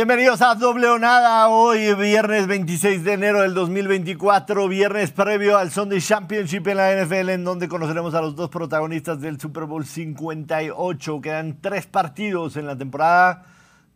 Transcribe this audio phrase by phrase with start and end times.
[0.00, 5.70] Bienvenidos a Doble o Nada, hoy viernes 26 de enero del 2024, viernes previo al
[5.70, 9.84] Sunday Championship en la NFL, en donde conoceremos a los dos protagonistas del Super Bowl
[9.84, 11.20] 58.
[11.20, 13.44] Quedan tres partidos en la temporada,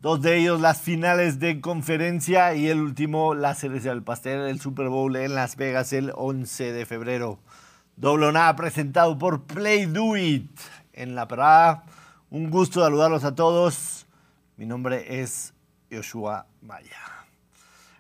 [0.03, 4.61] dos de ellos las finales de conferencia y el último la cereza del pastel, el
[4.61, 7.39] Super Bowl en Las Vegas el 11 de febrero.
[7.97, 10.51] Doble o Nada presentado por Play Do It
[10.93, 11.85] en la parada.
[12.29, 14.07] Un gusto saludarlos a todos.
[14.59, 15.54] Mi nombre es
[15.95, 17.25] Joshua Maya.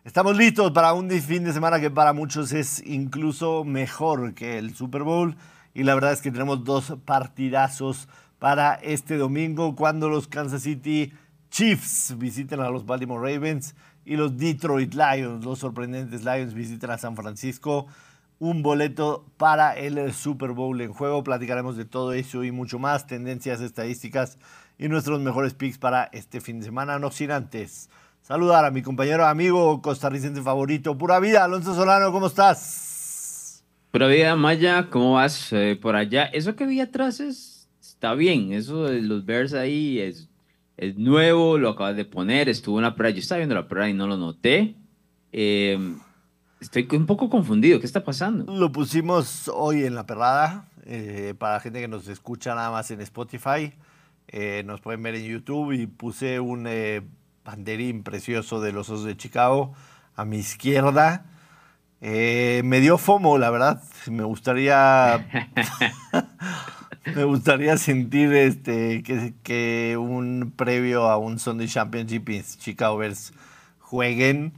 [0.05, 4.75] Estamos listos para un fin de semana que para muchos es incluso mejor que el
[4.75, 5.37] Super Bowl.
[5.73, 8.09] Y la verdad es que tenemos dos partidazos
[8.39, 11.13] para este domingo cuando los Kansas City
[11.51, 16.99] Chiefs visiten a los Baltimore Ravens y los Detroit Lions, los sorprendentes Lions, visitan a
[16.99, 17.87] San Francisco.
[18.39, 21.25] Un boleto para el Super Bowl en juego.
[21.25, 24.39] Platicaremos de todo eso y mucho más, tendencias estadísticas
[24.79, 26.99] y nuestros mejores picks para este fin de semana.
[26.99, 27.89] No sin antes
[28.25, 33.63] saludar a mi compañero amigo costarricense favorito, Pura Vida, Alonso Solano, ¿cómo estás?
[33.91, 36.25] Pura Vida, Maya, ¿cómo vas eh, por allá?
[36.25, 40.31] Eso que vi atrás es, está bien, eso de los Bears ahí es,
[40.79, 43.89] es nuevo, lo acabas de poner, estuvo en la prueba, yo estaba viendo la prueba
[43.91, 44.75] y no lo noté.
[45.31, 45.79] Eh,
[46.61, 48.51] estoy un poco confundido, ¿qué está pasando?
[48.57, 52.91] Lo pusimos hoy en la perrada, eh, para la gente que nos escucha nada más
[52.91, 53.73] en Spotify.
[54.37, 57.03] Eh, nos pueden ver en YouTube y puse un eh,
[57.45, 59.75] banderín precioso de los Osos de Chicago
[60.17, 61.25] a mi izquierda.
[62.01, 63.81] Eh, me dio FOMO, la verdad.
[64.11, 65.25] Me gustaría.
[67.15, 72.29] me gustaría sentir este, que, que, un previo a un Sunday Championship
[72.59, 73.33] Chicago Bears
[73.79, 74.55] jueguen.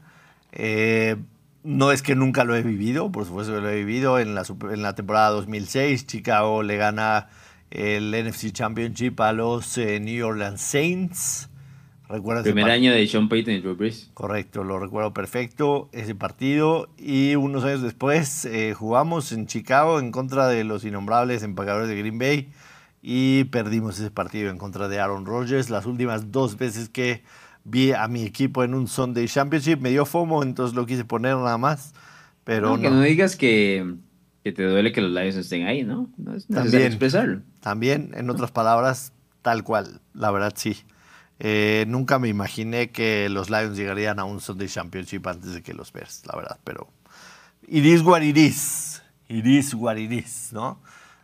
[1.65, 4.19] no es que nunca lo he vivido, por supuesto que lo he vivido.
[4.19, 7.29] En la, en la temporada 2006, Chicago le gana
[7.71, 11.49] el NFC Championship a los eh, New Orleans Saints.
[12.09, 14.11] ¿Recuerdas Primer año de Sean Payton y Drew Brees.
[14.15, 16.89] Correcto, lo recuerdo perfecto, ese partido.
[16.97, 21.99] Y unos años después eh, jugamos en Chicago en contra de los innombrables empacadores de
[21.99, 22.49] Green Bay
[23.03, 25.69] y perdimos ese partido en contra de Aaron Rodgers.
[25.69, 27.23] Las últimas dos veces que
[27.65, 31.37] vi a mi equipo en un Sunday Championship me dio FOMO, entonces lo quise poner
[31.37, 31.93] nada más.
[32.45, 33.97] Pero no, que no digas que,
[34.47, 36.09] que te duele que los Lions estén ahí, ¿no?
[36.17, 37.43] No es necesario expresarlo.
[37.59, 39.13] También, en otras palabras,
[39.43, 40.77] tal cual, la verdad sí.
[41.41, 45.75] Eh, nunca me imaginé que los Lions llegarían a un Sunday Championship antes de que
[45.75, 46.87] los Bears, la verdad, pero
[47.67, 49.03] iris what it is,
[49.75, 50.81] what it is, ¿no?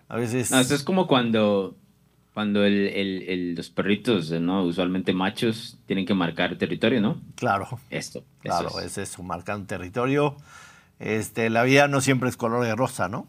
[0.09, 0.50] A veces...
[0.50, 1.77] No, esto es como cuando,
[2.34, 4.65] cuando el, el, los perritos, ¿no?
[4.65, 7.22] Usualmente machos, tienen que marcar territorio, ¿no?
[7.37, 7.69] Claro.
[7.88, 8.25] Esto.
[8.41, 8.99] Claro, es.
[8.99, 10.37] es eso, marcar territorio.
[11.03, 13.27] Este, la vida no siempre es color de rosa, ¿no?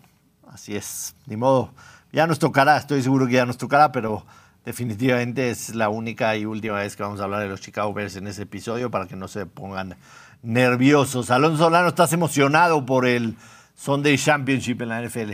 [0.47, 1.73] Así es, ni modo.
[2.11, 4.25] Ya nos tocará, estoy seguro que ya nos tocará, pero
[4.63, 8.15] definitivamente es la única y última vez que vamos a hablar de los Chicago Bears
[8.15, 9.95] en ese episodio para que no se pongan
[10.43, 11.31] nerviosos.
[11.31, 13.35] Alonso Solano, ¿estás emocionado por el
[13.75, 15.31] Sunday Championship en la NFL?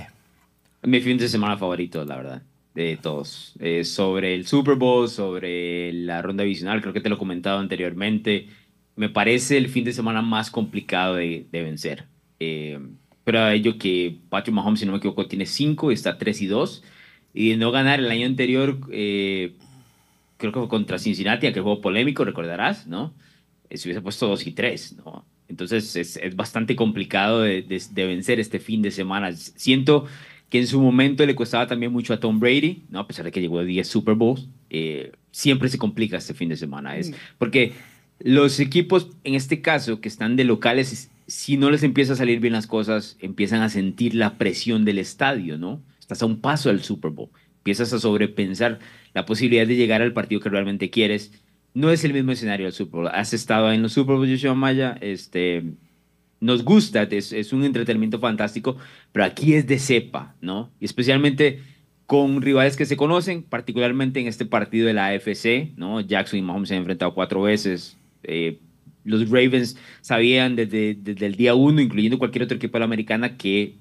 [0.83, 2.41] Mi fin de semana favorito, la verdad,
[2.73, 3.53] de todos.
[3.59, 7.59] Eh, sobre el Super Bowl, sobre la ronda divisional, creo que te lo he comentado
[7.59, 8.47] anteriormente.
[8.95, 12.05] Me parece el fin de semana más complicado de, vencer.
[12.39, 12.79] Eh,
[13.23, 16.47] pero a ello que Patrick Mahomes, si no me equivoco, tiene 5, está 3 y
[16.47, 16.83] 2.
[17.33, 19.53] Y de no ganar el año anterior, eh,
[20.37, 23.13] creo que fue contra Cincinnati, aquel juego polémico, recordarás, ¿no?
[23.69, 25.25] Eh, se hubiese puesto 2 y 3, ¿no?
[25.47, 29.31] Entonces es, es bastante complicado de, de, vencer este fin de semana.
[29.33, 30.05] Siento
[30.49, 32.99] que en su momento le costaba también mucho a Tom Brady, ¿no?
[32.99, 36.49] A pesar de que llegó a 10 Super Bowls, eh, siempre se complica este fin
[36.49, 36.97] de semana.
[36.97, 37.13] Es mm.
[37.37, 37.73] porque
[38.19, 42.39] los equipos, en este caso, que están de locales, si no les empieza a salir
[42.39, 45.81] bien las cosas, empiezan a sentir la presión del estadio, ¿no?
[45.99, 47.29] Estás a un paso del Super Bowl.
[47.57, 48.79] Empiezas a sobrepensar
[49.13, 51.31] la posibilidad de llegar al partido que realmente quieres.
[51.75, 53.07] No es el mismo escenario del Super Bowl.
[53.13, 54.97] Has estado en los Super Bowl, Yoshua Maya.
[55.01, 55.63] Este,
[56.39, 58.77] nos gusta, es, un entretenimiento fantástico,
[59.11, 60.71] pero aquí es de cepa, ¿no?
[60.79, 61.61] Y especialmente
[62.07, 66.01] con rivales que se conocen, particularmente en este partido de la AFC, ¿no?
[66.01, 67.97] Jackson y Mahomes se han enfrentado cuatro veces.
[68.23, 68.59] Eh,
[69.03, 73.37] los Ravens sabían desde, desde el día uno, incluyendo cualquier otro equipo de la americana,
[73.37, 73.75] que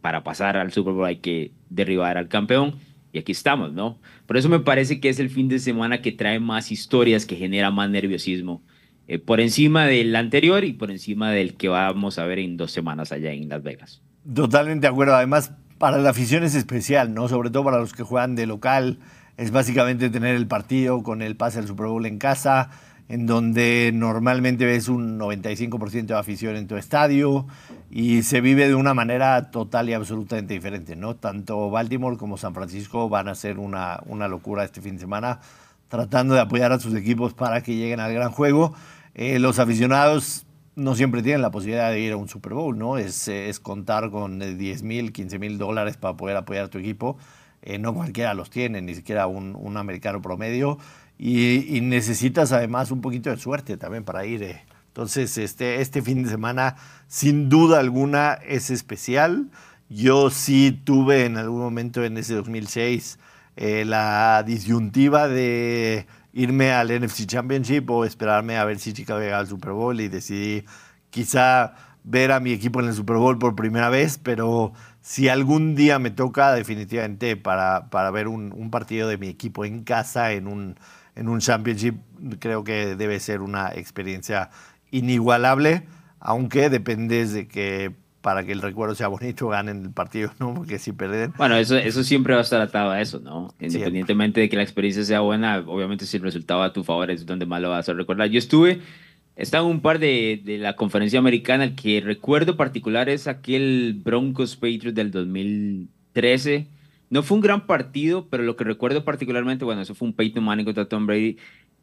[0.00, 2.76] para pasar al Super Bowl hay que derribar al campeón.
[3.12, 3.98] Y aquí estamos, ¿no?
[4.26, 7.36] Por eso me parece que es el fin de semana que trae más historias, que
[7.36, 8.62] genera más nerviosismo.
[9.06, 12.72] Eh, por encima del anterior y por encima del que vamos a ver en dos
[12.72, 14.02] semanas allá en Las Vegas.
[14.34, 15.14] Totalmente de acuerdo.
[15.14, 17.28] Además, para la afición es especial, ¿no?
[17.28, 18.98] Sobre todo para los que juegan de local.
[19.36, 22.70] Es básicamente tener el partido con el pase al Super Bowl en casa
[23.08, 27.46] en donde normalmente ves un 95% de afición en tu estadio
[27.90, 31.14] y se vive de una manera total y absolutamente diferente, ¿no?
[31.16, 35.40] Tanto Baltimore como San Francisco van a ser una, una locura este fin de semana,
[35.88, 38.74] tratando de apoyar a sus equipos para que lleguen al gran juego.
[39.14, 42.96] Eh, los aficionados no siempre tienen la posibilidad de ir a un Super Bowl, ¿no?
[42.96, 47.16] Es, es contar con 10 mil, 15 mil dólares para poder apoyar a tu equipo.
[47.62, 50.78] Eh, no cualquiera los tiene, ni siquiera un, un americano promedio.
[51.18, 54.42] Y, y, necesitas además un poquito de suerte también para ir.
[54.42, 54.64] Eh.
[54.88, 56.76] Entonces, este, este fin de semana,
[57.08, 59.50] sin duda alguna, es especial.
[59.88, 63.18] Yo sí tuve en algún momento en ese 2006
[63.56, 69.40] eh, la disyuntiva de irme al NFC Championship o esperarme a ver si Chicago llegaba
[69.40, 70.64] al Super Bowl y decidí
[71.10, 75.74] quizá ver a mi equipo en el Super Bowl por primera vez, pero si algún
[75.74, 80.32] día me toca definitivamente para, para ver un, un partido de mi equipo en casa
[80.32, 80.76] en un,
[81.16, 81.94] en un championship,
[82.38, 84.50] creo que debe ser una experiencia
[84.90, 85.82] inigualable,
[86.20, 87.92] aunque depende de que
[88.24, 90.54] para que el recuerdo sea bonito, ganen el partido, ¿no?
[90.54, 91.34] Porque si pierden.
[91.36, 93.52] Bueno, eso, eso siempre va a estar atado a eso, ¿no?
[93.60, 97.26] Independientemente de que la experiencia sea buena, obviamente si el resultado a tu favor es
[97.26, 98.28] donde más lo vas a recordar.
[98.30, 98.80] Yo estuve,
[99.36, 104.00] estaba en un par de, de la conferencia americana, el que recuerdo particular es aquel
[104.02, 106.66] Broncos Patriots del 2013.
[107.14, 110.42] No fue un gran partido, pero lo que recuerdo particularmente, bueno, eso fue un Peyton
[110.42, 111.36] Manning contra Tom Brady,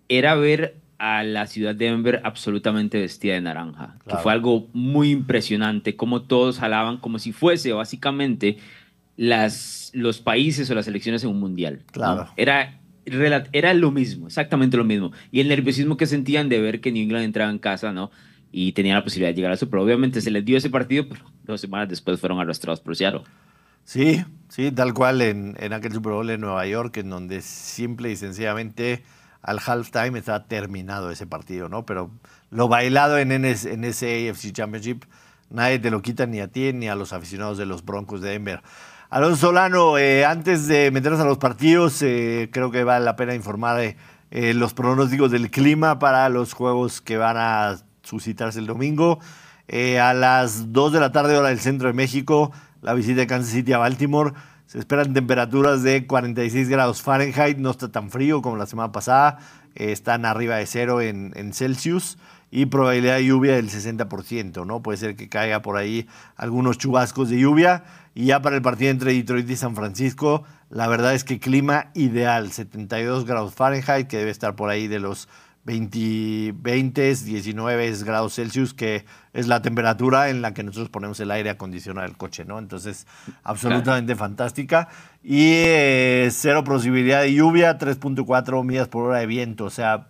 [0.10, 5.10] era ver a la ciudad de Denver absolutamente vestida de naranja, que fue algo muy
[5.10, 8.57] impresionante, como todos jalaban como si fuese básicamente
[9.16, 11.80] las, los países o las elecciones en un mundial.
[11.94, 12.28] Claro.
[12.36, 15.13] Era, era lo mismo, exactamente lo mismo.
[15.31, 18.12] Y el nerviosismo que sentían de ver que New England entraba en casa, ¿no?
[18.51, 21.07] Y tenía la posibilidad de llegar a eso, pero obviamente se les dio ese partido,
[21.07, 23.22] pero dos semanas después fueron arrastrados por Seattle.
[23.83, 28.12] Sí, sí, tal cual en, en aquel Super Bowl en Nueva York, en donde simple
[28.12, 29.04] y sencillamente
[29.42, 31.86] al halftime estaba terminado ese partido, ¿no?
[31.86, 32.12] Pero
[32.50, 35.04] lo bailado en, en, ese AFC Championship,
[35.50, 38.30] nadie te lo quita ni a ti ni a los aficionados de los Broncos de
[38.30, 38.62] Denver.
[39.10, 43.36] Alonso Solano, eh, antes de meternos a los partidos, eh, creo que vale la pena
[43.36, 43.98] informar de
[44.30, 49.19] eh, los pronósticos del clima para los juegos que van a suscitarse el domingo.
[50.00, 52.51] a las 2 de la tarde, hora del centro de México,
[52.81, 54.33] la visita de Kansas City a Baltimore.
[54.66, 59.39] Se esperan temperaturas de 46 grados Fahrenheit, no está tan frío como la semana pasada,
[59.75, 62.18] eh, están arriba de cero en, en, Celsius
[62.51, 64.81] y probabilidad de lluvia del 60%, ¿no?
[64.81, 67.83] Puede ser que caiga por ahí algunos chubascos de lluvia.
[68.13, 71.92] Y ya para el partido entre Detroit y San Francisco, la verdad es que clima
[71.94, 75.30] ideal, 72 grados Fahrenheit, que debe estar por ahí de los
[75.63, 81.31] 20, 20, 19 grados Celsius, que es la temperatura en la que nosotros ponemos el
[81.31, 82.58] aire acondicionado del coche, ¿no?
[82.58, 83.06] Entonces,
[83.44, 84.90] absolutamente fantástica.
[85.24, 90.08] Y eh, cero posibilidad de lluvia, 3.4 millas por hora de viento, o sea,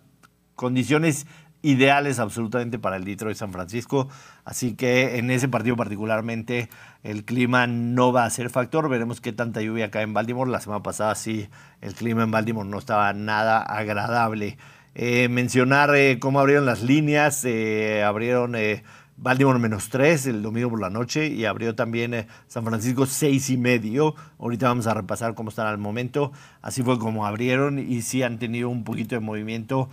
[0.56, 1.26] condiciones
[1.64, 4.08] ideales absolutamente para el Detroit San Francisco.
[4.46, 6.70] Así que en ese partido particularmente
[7.04, 8.90] el clima no va a ser factor.
[8.90, 10.50] Veremos qué tanta lluvia cae en Baltimore.
[10.50, 11.50] La semana pasada sí,
[11.82, 14.58] el clima en Baltimore no estaba nada agradable.
[14.94, 18.58] Eh, mencionar eh, cómo abrieron las líneas, eh, abrieron
[19.16, 23.58] Baltimore menos 3 el domingo por la noche y abrió también San Francisco 6 y
[23.58, 24.16] medio.
[24.40, 26.34] Ahorita vamos a repasar cómo están al momento.
[26.62, 29.90] Así fue como abrieron y sí han tenido un poquito de movimiento,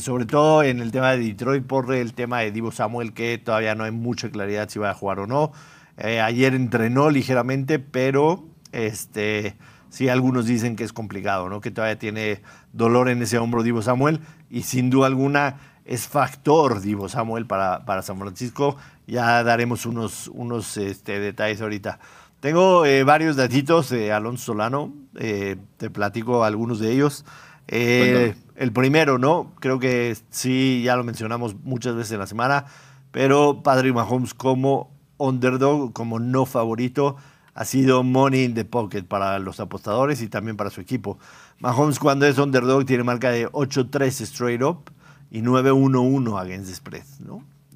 [0.00, 3.74] sobre todo en el tema de Detroit por el tema de Divo Samuel, que todavía
[3.74, 5.52] no hay mucha claridad si va a jugar o no.
[5.96, 9.56] ayer entrenó ligeramente, pero este
[9.98, 11.60] sí, algunos dicen que es complicado, ¿no?
[11.60, 12.40] Que todavía tiene
[12.72, 17.84] dolor en ese hombro Divo Samuel y sin duda alguna es factor Divo Samuel para,
[17.84, 18.76] para San Francisco.
[19.08, 21.98] Ya daremos unos, unos este, detalles ahorita.
[22.38, 27.24] Tengo eh, varios datitos de Alonso Solano, eh, te platico algunos de ellos.
[27.66, 29.52] Eh, el primero, ¿no?
[29.58, 32.66] Creo que sí, ya lo mencionamos muchas veces en la semana,
[33.10, 37.16] pero Padre Mahomes como underdog, como no favorito,
[37.58, 41.18] ha sido money in the pocket para los apostadores y también para su equipo.
[41.58, 44.92] Mahomes cuando es underdog tiene marca de 8-3 straight up
[45.28, 47.02] y 9-1-1 against the spread.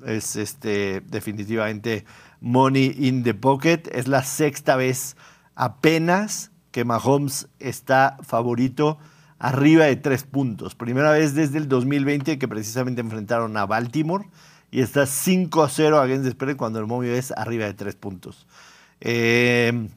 [0.07, 2.05] Es este, definitivamente
[2.41, 3.89] money in the pocket.
[3.91, 5.17] Es la sexta vez
[5.57, 8.99] apenas que Mahomes está favorito
[9.41, 10.77] arriba de tres puntos.
[10.77, 14.27] Primera vez desde el 2020 que precisamente enfrentaron a Baltimore
[14.71, 18.47] y está 5 0 against the spread cuando el momio es arriba de tres puntos.
[19.05, 19.89] Eh,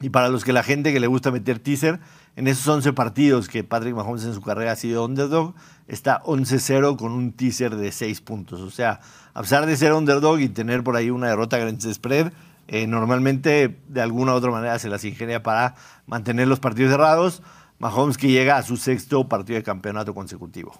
[0.00, 1.98] y para los que la gente que le gusta meter teaser,
[2.36, 5.54] en esos 11 partidos que Patrick Mahomes en su carrera ha sido underdog,
[5.88, 8.60] está 11-0 con un teaser de 6 puntos.
[8.60, 9.00] O sea,
[9.34, 12.32] a pesar de ser underdog y tener por ahí una derrota grande spread,
[12.68, 15.74] eh, normalmente de alguna u otra manera se las ingenia para
[16.06, 17.42] mantener los partidos cerrados.
[17.78, 20.78] Mahomes que llega a su sexto partido de campeonato consecutivo.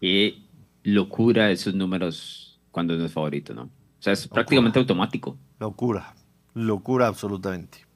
[0.00, 0.38] Qué
[0.82, 3.62] locura esos números cuando es favorito, ¿no?
[3.62, 5.38] O sea, es prácticamente automático.
[5.58, 6.14] Locura,
[6.54, 7.86] locura absolutamente.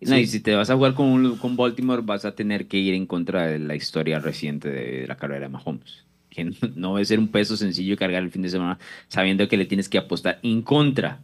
[0.00, 2.94] No, y si te vas a jugar con, con Baltimore, vas a tener que ir
[2.94, 6.04] en contra de la historia reciente de la carrera de Mahomes.
[6.28, 6.44] que
[6.76, 9.88] no debe ser un peso sencillo cargar el fin de semana, sabiendo que le tienes
[9.88, 11.22] que apostar en contra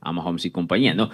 [0.00, 1.10] a Mahomes y compañía, ¿no?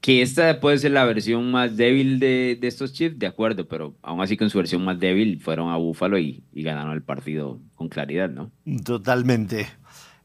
[0.00, 3.96] Que esta puede ser la versión más débil de, de estos Chiefs, de acuerdo, pero
[4.00, 7.60] aún así con su versión más débil fueron a Buffalo y, y ganaron el partido
[7.74, 8.52] con claridad, ¿no?
[8.84, 9.66] Totalmente.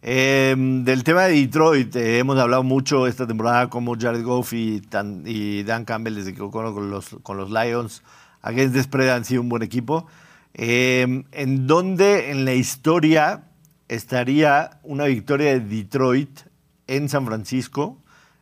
[0.06, 4.82] Eh, del tema de Detroit, eh, hemos hablado mucho esta temporada como Jared Goff y,
[4.82, 8.04] Dan Campbell desde que con los, con los Lions
[8.42, 10.06] against the spread han sido un buen equipo.
[10.54, 13.46] Eh, ¿En dónde en la historia
[13.88, 16.42] estaría una victoria de Detroit
[16.88, 18.02] en San Francisco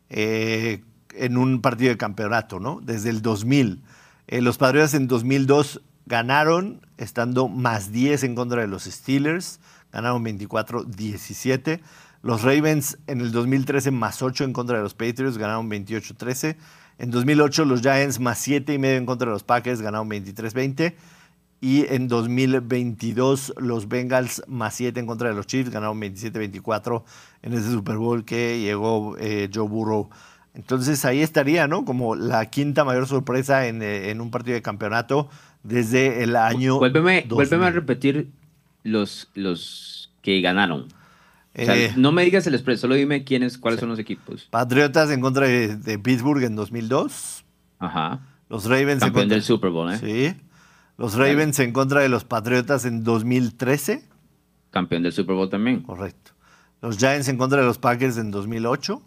[0.09, 0.83] eh,
[1.15, 2.79] en un partido de campeonato, ¿no?
[2.81, 3.83] Desde el 2000.
[4.27, 9.59] Eh, los Padres en 2002 ganaron estando más 10 en contra de los Steelers,
[9.91, 11.81] ganaron 24-17.
[12.21, 16.55] Los Ravens en el 2013 más 8 en contra de los Patriots, ganaron 28-13.
[16.99, 20.93] En 2008 los Giants más 7 y medio en contra de los Packers, ganaron 23-20.
[21.59, 27.03] Y en 2022 los Bengals más 7 en contra de los Chiefs, ganaron 27-24
[27.41, 30.09] en ese Super Bowl que llegó eh, Joe Burrow.
[30.53, 31.85] Entonces ahí estaría, ¿no?
[31.85, 35.29] Como la quinta mayor sorpresa en, eh, en un partido de campeonato
[35.63, 36.77] desde el año.
[36.77, 38.31] Vuélveme, vuélveme a repetir
[38.83, 40.87] los, los que ganaron.
[41.53, 44.47] O sea, Eh, no me digas el spread, solo dime quiénes, cuáles son los equipos.
[44.49, 47.43] Patriotas en contra de, de Pittsburgh en 2002.
[47.79, 48.21] Ajá.
[48.49, 49.35] Los Ravens en Campeón contra.
[49.35, 49.97] del Super Bowl, ¿eh?
[49.97, 50.41] Sí.
[50.97, 54.07] Los Ravens en contra de los Patriotas en 2013.
[54.71, 55.81] Campeón del Super Bowl también.
[55.81, 56.31] Correcto.
[56.81, 59.01] Los Giants en contra de los Packers en 2008.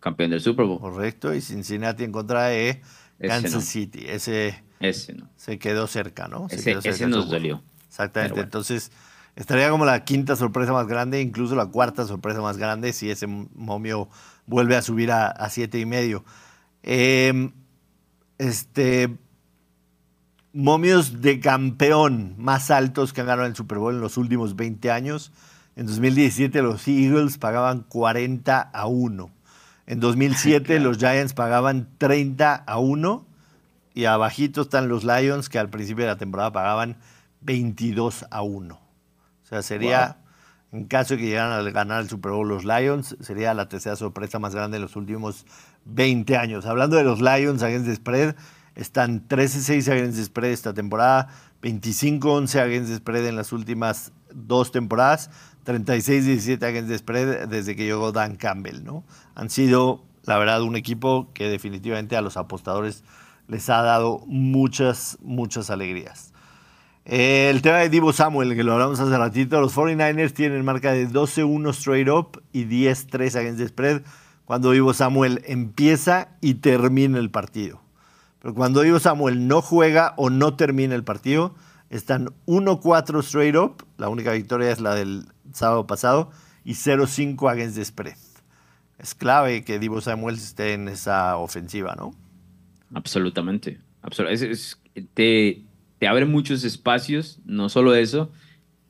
[0.00, 0.80] Campeón del Super Bowl.
[0.80, 1.34] Correcto.
[1.34, 2.80] Y Cincinnati en contra de
[3.20, 3.60] Kansas no.
[3.60, 4.04] City.
[4.06, 5.28] Ese Ese no.
[5.36, 6.48] se quedó cerca, ¿no?
[6.48, 7.62] Se Ese, quedó cerca ese nos dolió.
[7.88, 8.34] Exactamente.
[8.34, 8.44] Bueno.
[8.44, 8.90] Entonces,
[9.36, 13.26] estaría como la quinta sorpresa más grande, incluso la cuarta sorpresa más grande, si ese
[13.26, 14.08] momio
[14.46, 16.24] vuelve a subir a, a siete y medio.
[16.82, 17.50] Eh,
[18.38, 19.16] este.
[20.52, 24.88] Momios de campeón más altos que han ganado el Super Bowl en los últimos 20
[24.92, 25.32] años.
[25.74, 29.30] En 2017 los Eagles pagaban 40 a 1.
[29.86, 30.82] En 2007 Claro.
[30.84, 33.26] los Giants pagaban 30 a 1.
[33.94, 36.98] Y abajito están los Lions que al principio de la temporada pagaban
[37.42, 38.74] 22 a 1.
[38.74, 40.18] O sea, sería,
[40.72, 43.94] en caso de que llegaran a ganar el Super Bowl los Lions, sería la tercera
[43.94, 45.46] sorpresa más grande de los últimos
[45.84, 46.66] 20 años.
[46.66, 48.34] Hablando de los Lions against the spread,
[48.74, 51.28] están 13-6 against the spread esta temporada,
[51.62, 55.30] 25-11 against the spread en las últimas dos temporadas,
[55.64, 59.04] 36-17 against the spread desde que llegó Dan Campbell, ¿no?
[59.36, 63.04] Han sido, la verdad, un equipo que definitivamente a los apostadores
[63.48, 66.32] les ha dado muchas, muchas alegrías.
[67.04, 71.06] El tema de Divo Samuel, que lo hablamos hace ratito, los 49ers tienen marca de
[71.06, 74.02] 12-1 straight up y 10-3 against the spread
[74.46, 77.82] cuando Divo Samuel empieza y termina el partido.
[78.40, 81.54] Pero cuando Divo Samuel no juega o no termina el partido,
[81.90, 86.30] están 1-4 straight up, la única victoria es la del sábado pasado,
[86.64, 88.16] y 0-5 against the spread.
[88.98, 92.14] Es clave que Divo Samuel esté en esa ofensiva, ¿no?
[92.94, 93.80] Absolutamente.
[94.02, 94.82] Absol- es- es-
[95.14, 95.64] te,
[95.98, 98.32] te abre muchos espacios, no solo eso,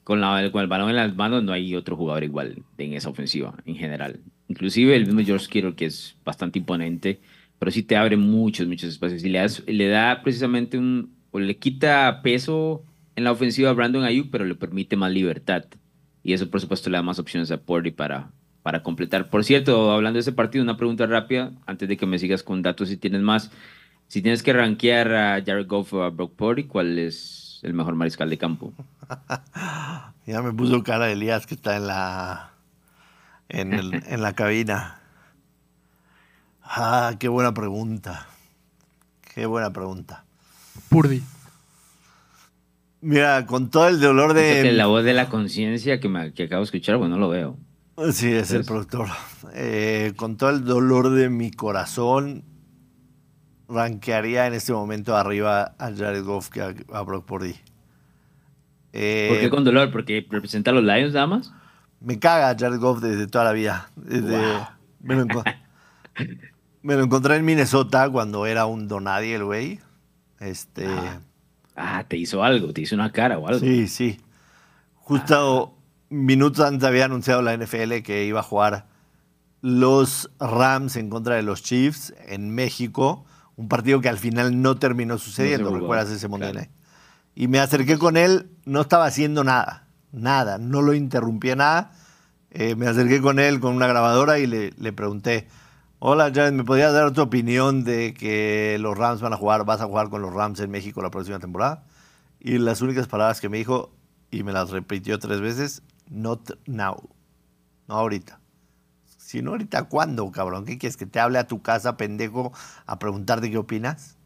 [0.04, 3.10] con, la, con el balón en las manos no hay otro jugador igual en esa
[3.10, 4.20] ofensiva en general.
[4.48, 7.20] Inclusive el mismo George Kittle, que es bastante imponente,
[7.58, 11.40] pero sí te abre muchos, muchos espacios y le, das- le da precisamente un, o
[11.40, 12.84] le quita peso
[13.16, 15.66] en la ofensiva a Brandon Ayuk, pero le permite más libertad.
[16.22, 18.32] Y eso, por supuesto, le da más opciones a Purdy para,
[18.62, 19.28] para completar.
[19.30, 22.62] Por cierto, hablando de ese partido, una pregunta rápida, antes de que me sigas con
[22.62, 23.50] datos si tienes más.
[24.08, 27.94] Si tienes que rankear a Jared Goff o a Brock Purdy, ¿cuál es el mejor
[27.94, 28.72] mariscal de campo?
[30.26, 32.52] Ya me puso cara de Elías que está en la
[33.50, 35.00] en, el- en la cabina.
[36.62, 38.26] Ah, qué buena pregunta.
[39.34, 40.24] Qué buena pregunta.
[40.88, 41.22] Purdy.
[43.02, 44.88] Mira, con todo el dolor Fíjate, la de...
[44.88, 47.58] voz de la conciencia que, me- que acabo de escuchar, bueno, no lo veo.
[48.12, 49.08] Sí, es el productor.
[49.52, 52.44] Eh, con todo el dolor de mi corazón,
[53.74, 57.54] rankearía en este momento arriba a Jared Goff que a, a Brock Purdy.
[58.92, 59.90] Eh, ¿Por qué con dolor?
[59.90, 61.52] ¿Porque representa a los Lions nada más?
[62.00, 63.90] Me caga Jared Goff desde toda la vida.
[63.96, 64.66] Desde- Wow.
[65.00, 65.44] me, lo enco-
[66.82, 69.80] me lo encontré en Minnesota cuando era un donadie el güey.
[70.40, 71.20] Este, Ah,
[71.76, 73.58] Ah, te hizo algo, te hizo una cara o algo.
[73.58, 74.20] sí, sí.
[74.94, 75.76] Justo
[76.08, 78.86] minutos antes había anunciado la NFL que iba a jugar
[79.60, 83.24] los Rams en contra de los Chiefs en México.
[83.56, 85.68] Un partido que al final no terminó sucediendo.
[85.68, 86.52] jugó, ¿Recuerdas ese claro.
[86.52, 86.70] Night?
[87.34, 91.92] Y me acerqué con él, no estaba haciendo nada, nada, no lo interrumpí en nada.
[92.50, 95.48] Eh, me acerqué con él con una grabadora y le, le pregunté,
[95.98, 99.80] hola Jared, ¿me podrías dar tu opinión de que los Rams van a jugar, vas
[99.80, 101.84] a jugar con los Rams en México la próxima temporada?
[102.38, 103.92] Y las únicas palabras que me dijo,
[104.30, 107.08] y me las repitió tres veces, not now.
[107.88, 108.40] No ahorita.
[109.34, 110.64] Si no ahorita, ¿cuándo, cabrón?
[110.64, 110.96] ¿Qué quieres?
[110.96, 112.52] ¿Que te hable a tu casa, pendejo,
[112.86, 114.16] a preguntarte qué opinas?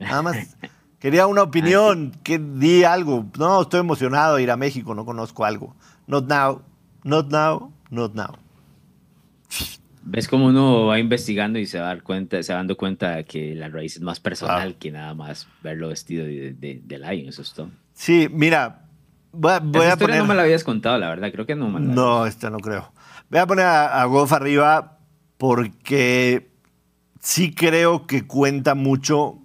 [0.00, 0.56] Nada más
[0.98, 3.26] quería una opinión, que di algo.
[3.38, 5.76] No, estoy emocionado de ir a México, no conozco algo.
[6.08, 6.62] Not now,
[7.04, 8.34] not now, not now.
[10.02, 13.24] Ves cómo uno va investigando y se va, dar cuenta, se va dando cuenta de
[13.24, 17.42] que la raíz es más personal que nada más verlo vestido de, de, de eso
[17.42, 17.70] es todo.
[17.94, 18.88] Sí, mira,
[19.30, 20.18] voy, a poner...
[20.18, 22.58] no me la habías contado, la verdad, creo que no me la No, esta no
[22.58, 22.92] creo.
[23.30, 24.98] Voy a poner a, Goff arriba
[25.36, 26.50] porque
[27.20, 29.38] sí creo que cuenta mucho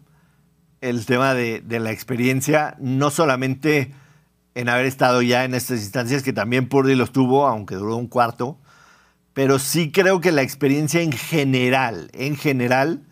[0.82, 3.94] el tema de, de, la experiencia, no solamente
[4.56, 8.08] en haber estado ya en estas instancias, que también Purdy los tuvo, aunque duró un
[8.08, 8.60] cuarto,
[9.34, 13.06] pero sí creo que la experiencia en general, en general,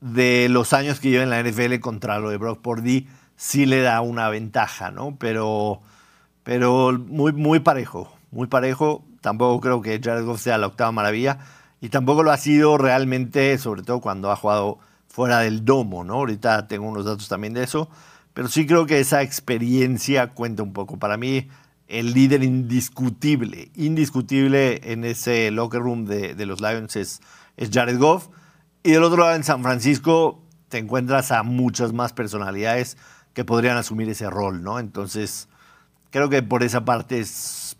[0.00, 3.80] de los años que lleva en la NFL contra lo de Brock Purdy, sí le
[3.80, 5.16] da una ventaja, ¿no?
[5.18, 5.80] Pero,
[6.42, 9.04] pero muy, muy parejo, muy parejo.
[9.26, 11.38] Tampoco creo que Jared Goff sea la octava maravilla
[11.80, 14.78] y tampoco lo ha sido realmente, sobre todo cuando ha jugado
[15.08, 16.14] fuera del domo, ¿no?
[16.14, 17.90] Ahorita tengo unos datos también de eso,
[18.34, 21.00] pero sí creo que esa experiencia cuenta un poco.
[21.00, 21.48] Para mí,
[21.88, 27.20] el líder indiscutible, indiscutible en ese locker room de, los Lions es,
[27.56, 28.28] es, Jared Goff.
[28.84, 32.96] Y del otro lado, en San Francisco, te encuentras a muchas más personalidades
[33.32, 34.78] que podrían asumir ese rol, ¿no?
[34.78, 35.48] Entonces,
[36.10, 37.24] creo que por esa parte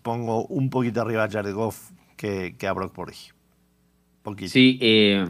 [0.06, 4.46] pongo un poquito arriba a Jared Goff que, que a Brock Purdy.
[4.46, 5.26] Sí, eh,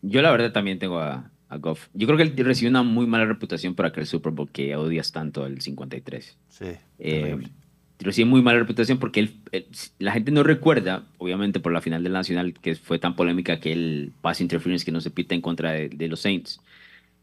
[0.00, 1.88] yo la verdad también tengo a, a, Goff.
[1.92, 5.10] Yo creo que él recibió una muy mala reputación por aquel Super Bowl que odias
[5.10, 6.38] tanto el 53.
[6.50, 6.66] Sí.
[7.00, 7.36] Eh,
[7.98, 9.34] recibe muy mala reputación porque él,
[9.98, 13.72] la gente no recuerda, obviamente por la final del Nacional, que fue tan polémica que
[13.72, 16.60] el pass interference que no se pita en contra de, los Saints.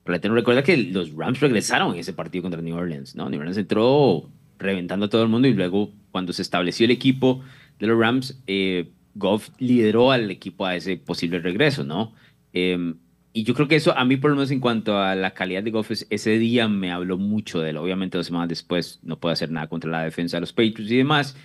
[0.04, 3.15] Pero la gente no recuerda que los Rams regresaron en ese partido contra New Orleans,
[3.15, 3.30] ¿no?
[3.30, 4.30] New Orleans entró
[4.62, 7.43] reventando a todo el mundo y luego cuando se estableció el equipo
[7.80, 12.13] de los Rams, eh, Goff lideró al equipo a ese posible regreso, ¿no?
[12.54, 12.93] Eh,
[13.34, 15.63] y yo creo que eso, a mí por lo menos en cuanto a la calidad
[15.63, 17.78] de Goff, ese día me habló mucho de él.
[17.78, 20.97] Obviamente dos semanas después no puede hacer nada contra la defensa de los Patriots y
[20.97, 21.38] demás.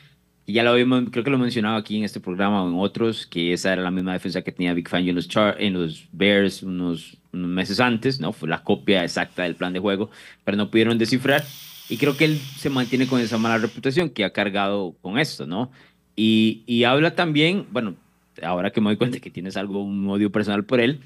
[0.47, 3.27] Y ya lo vimos, creo que lo mencionaba aquí en este programa o en otros,
[3.27, 6.63] que esa era la misma defensa que tenía Big Fangio en los, en los Bears
[6.63, 8.33] unos, unos meses antes, ¿no?
[8.33, 10.11] Fue la copia exacta del plan de juego,
[10.45, 11.45] pero no pudieron descifrar.
[11.89, 15.47] Y creo que él se mantiene con esa mala reputación que ha cargado con esto,
[15.47, 15.71] ¿no?
[16.17, 17.95] Y, y habla también, bueno,
[18.43, 21.01] ahora que me doy cuenta que tienes algo, un odio personal por él,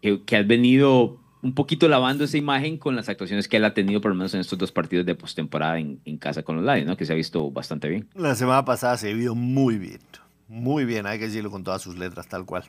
[0.00, 4.00] que, has venido un poquito lavando esa imagen con las actuaciones que él ha tenido,
[4.00, 6.86] por lo menos en estos dos partidos de postemporada en, en casa con los Lions,
[6.86, 6.96] ¿no?
[6.96, 8.08] que se ha visto bastante bien.
[8.14, 10.00] La semana pasada se vio muy bien,
[10.48, 12.64] muy bien, hay que decirlo con todas sus letras, tal cual.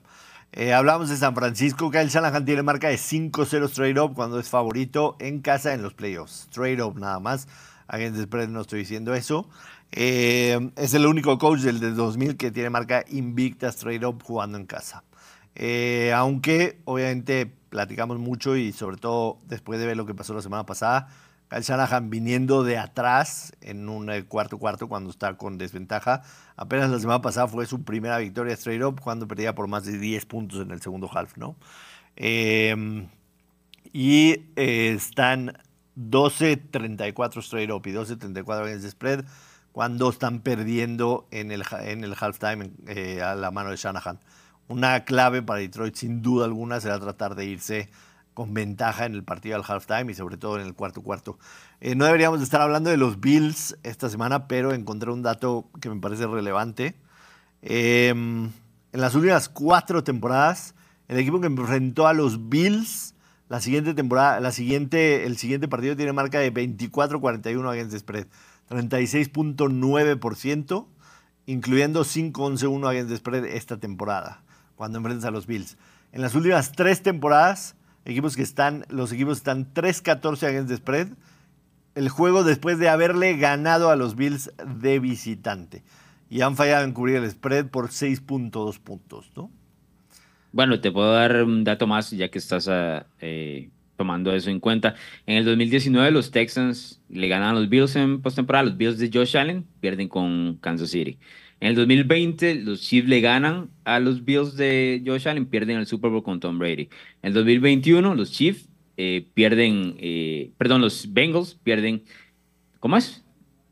[0.53, 4.49] Eh, hablamos de San Francisco, Kyle Shanahan tiene marca de 5-0 straight up cuando es
[4.49, 6.47] favorito en casa en los playoffs.
[6.49, 7.47] Straight up nada más.
[7.87, 9.49] Alguien después no estoy diciendo eso.
[9.91, 14.57] Eh, es el único coach del, del 2000 que tiene marca invicta straight up jugando
[14.57, 15.03] en casa.
[15.55, 20.41] Eh, aunque obviamente platicamos mucho y sobre todo después de ver lo que pasó la
[20.41, 21.07] semana pasada,
[21.49, 26.23] Kyle Shanahan viniendo de atrás en un eh, cuarto cuarto cuando está con desventaja.
[26.55, 29.97] Apenas la semana pasada fue su primera victoria straight up cuando perdía por más de
[29.97, 31.55] 10 puntos en el segundo half, ¿no?
[32.15, 33.07] Em,
[33.93, 35.57] y eh, están
[35.95, 39.25] 12-34 straight up y 12-34 en spread
[39.71, 42.71] cuando están perdiendo en el, en el halftime
[43.23, 44.19] a la mano de Shanahan.
[44.67, 47.89] Una clave para Detroit, sin duda alguna, será tratar de irse
[48.37, 51.39] con ventaja en el partido al halftime y sobre todo en el cuarto cuarto.
[51.81, 55.89] Eh, no deberíamos estar hablando de los Bills esta semana, pero encontré un dato que
[55.89, 56.93] me parece relevante.
[57.63, 58.51] Em,
[58.93, 60.75] en las últimas cuatro temporadas,
[61.07, 63.15] el equipo que enfrentó a los Bills
[63.49, 68.27] la siguiente temporada, la siguiente, el siguiente partido tiene marca de 24-41 against spread,
[68.69, 70.87] 36.9%,
[71.47, 74.43] incluyendo 5-11-1 against the spread esta temporada
[74.75, 75.75] cuando enfrentas a los Bills.
[76.11, 77.73] En las últimas tres temporadas,
[78.07, 81.09] equipos que están, los equipos están 3-14 against the spread.
[81.95, 85.83] El juego después de haberle ganado a los Bills de visitante.
[86.29, 89.49] Y han fallado en cubrir el spread por 6.2 puntos, ¿no?
[90.51, 94.59] Bueno, te puedo dar un dato más ya que estás ah, eh, tomando eso en
[94.59, 94.95] cuenta.
[95.25, 98.65] En el 2019 los Texans le ganan a los Bills en postemporada.
[98.65, 101.17] Los Bills de Josh Allen pierden con Kansas City.
[101.59, 105.87] En el 2020, los Chiefs le ganan a los Bills de Josh Allen, pierden el
[105.87, 106.89] Super Bowl con Tom Brady.
[107.23, 112.03] En el 2021, los Chiefs eh, pierden, eh, perdón, los Bengals pierden,
[112.79, 113.23] ¿cómo es?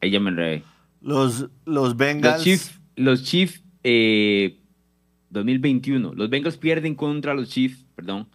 [0.02, 0.63] Ahí ya me
[1.02, 2.38] Los, los Bengals.
[2.38, 3.63] Los Chiefs, los Chiefs
[5.30, 8.28] 2021, eh, los Bengals pierden contra los Chiefs, perdón,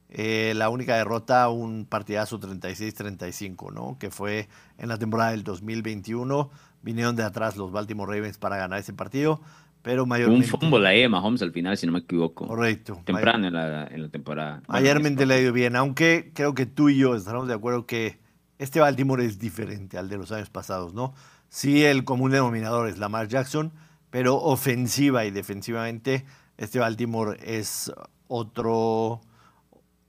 [0.10, 3.98] Eh, la única derrota, un partidazo 36-35, ¿no?
[4.00, 6.50] Que fue en la temporada del 2021.
[6.82, 9.42] Vinieron de atrás los Baltimore Ravens para ganar ese partido,
[9.82, 10.46] pero mayormente...
[10.54, 12.48] Un fumble ahí de Mahomes al final, si no me equivoco.
[12.48, 13.02] Correcto.
[13.04, 14.62] Temprano en la, en la temporada.
[14.68, 18.20] Mayormente le ha ido bien, aunque creo que tú y yo estaremos de acuerdo que
[18.58, 21.14] este Baltimore es diferente al de los años pasados, ¿no?
[21.50, 23.72] Sí, el común denominador es Lamar Jackson,
[24.10, 26.26] pero ofensiva y defensivamente,
[26.58, 27.92] este Baltimore es
[28.28, 29.22] otro,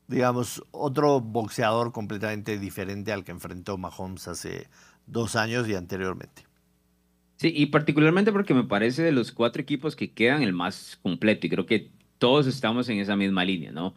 [0.06, 4.68] digamos, otro boxeador completamente diferente al que enfrentó Mahomes hace
[5.06, 6.46] dos años y anteriormente.
[7.36, 11.46] Sí, y particularmente porque me parece de los cuatro equipos que quedan el más completo
[11.46, 13.94] y creo que todos estamos en esa misma línea, ¿no?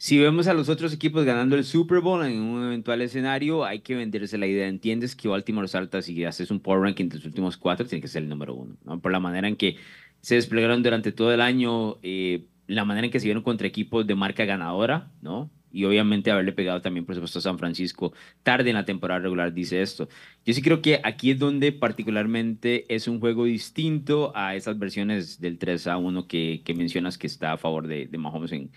[0.00, 3.80] Si vemos a los otros equipos ganando el Super Bowl en un eventual escenario, hay
[3.80, 4.68] que venderse la idea.
[4.68, 8.06] Entiendes que Baltimore salta, si haces un power ranking de los últimos cuatro, tiene que
[8.06, 9.00] ser el número uno, ¿no?
[9.00, 9.76] Por la manera en que
[10.20, 14.06] se desplegaron durante todo el año, eh, la manera en que se vieron contra equipos
[14.06, 15.50] de marca ganadora, ¿no?
[15.72, 18.12] Y obviamente haberle pegado también, por supuesto, a San Francisco
[18.44, 20.08] tarde en la temporada regular, dice esto.
[20.46, 25.40] Yo sí creo que aquí es donde particularmente es un juego distinto a esas versiones
[25.40, 28.70] del 3 a 1 que, mencionas que está a favor de, de Mahomes en,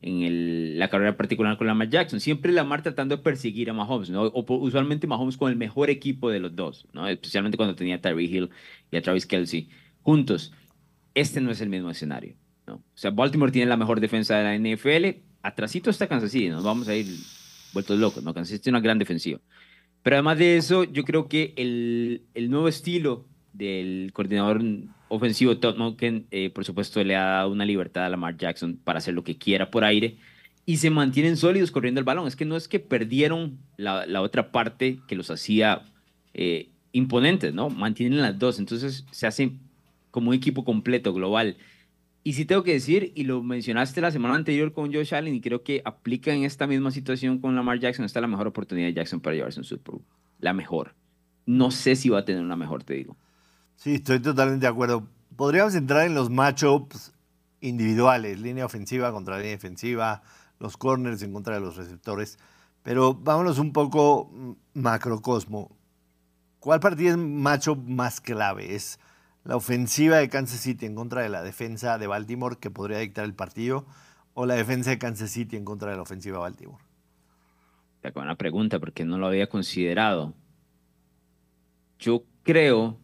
[0.00, 2.20] en la carrera particular con Lamar Jackson.
[2.20, 4.22] Siempre Lamar tratando de perseguir a Mahomes, ¿no?
[4.22, 6.86] O usualmente Mahomes con el mejor equipo de los dos.
[7.08, 8.50] Especialmente cuando tenía a Tyree Hill
[8.90, 9.68] y a Travis Kelsey
[10.02, 10.52] juntos.
[11.14, 12.74] Este no es el mismo escenario, ¿no?
[12.74, 15.20] O sea, Baltimore tiene la mejor defensa de la NFL.
[15.42, 17.06] Atrasito está Kansas City, nos vamos a ir
[17.72, 18.32] vueltos locos, ¿no?
[18.34, 19.40] Kansas City tiene una gran defensiva.
[20.02, 23.26] Pero además de eso, yo creo que el nuevo estilo
[23.58, 24.62] del coordinador
[25.08, 28.98] ofensivo Todd Monken, eh, por supuesto, le ha dado una libertad a Lamar Jackson para
[28.98, 30.16] hacer lo que quiera por aire
[30.64, 32.28] y se mantienen sólidos corriendo el balón.
[32.28, 35.82] Es que no es que perdieron la, la otra parte que los hacía
[36.34, 37.68] eh, imponentes, ¿no?
[37.70, 39.52] Mantienen las dos, entonces se hace
[40.10, 41.56] como un equipo completo, global.
[42.22, 45.40] Y sí tengo que decir, y lo mencionaste la semana anterior con Josh Allen, y
[45.40, 48.94] creo que aplica en esta misma situación con Lamar Jackson, está la mejor oportunidad de
[48.94, 50.04] Jackson para llevarse un Super Bowl.
[50.38, 50.94] La mejor.
[51.46, 53.16] No sé si va a tener una mejor, te digo.
[53.78, 55.06] Sí, estoy totalmente de acuerdo.
[55.36, 57.12] Podríamos entrar en los matchups
[57.60, 60.20] individuales, línea ofensiva contra línea defensiva,
[60.58, 62.40] los corners en contra de los receptores,
[62.82, 64.32] pero vámonos un poco
[64.74, 65.70] macrocosmo.
[66.58, 68.74] ¿Cuál partido es matchup más clave?
[68.74, 68.98] ¿Es
[69.44, 73.24] la ofensiva de Kansas City en contra de la defensa de Baltimore que podría dictar
[73.26, 73.86] el partido
[74.34, 76.82] o la defensa de Kansas City en contra de la ofensiva de Baltimore?
[78.00, 80.34] Te una pregunta porque no lo había considerado.
[82.00, 82.98] Yo creo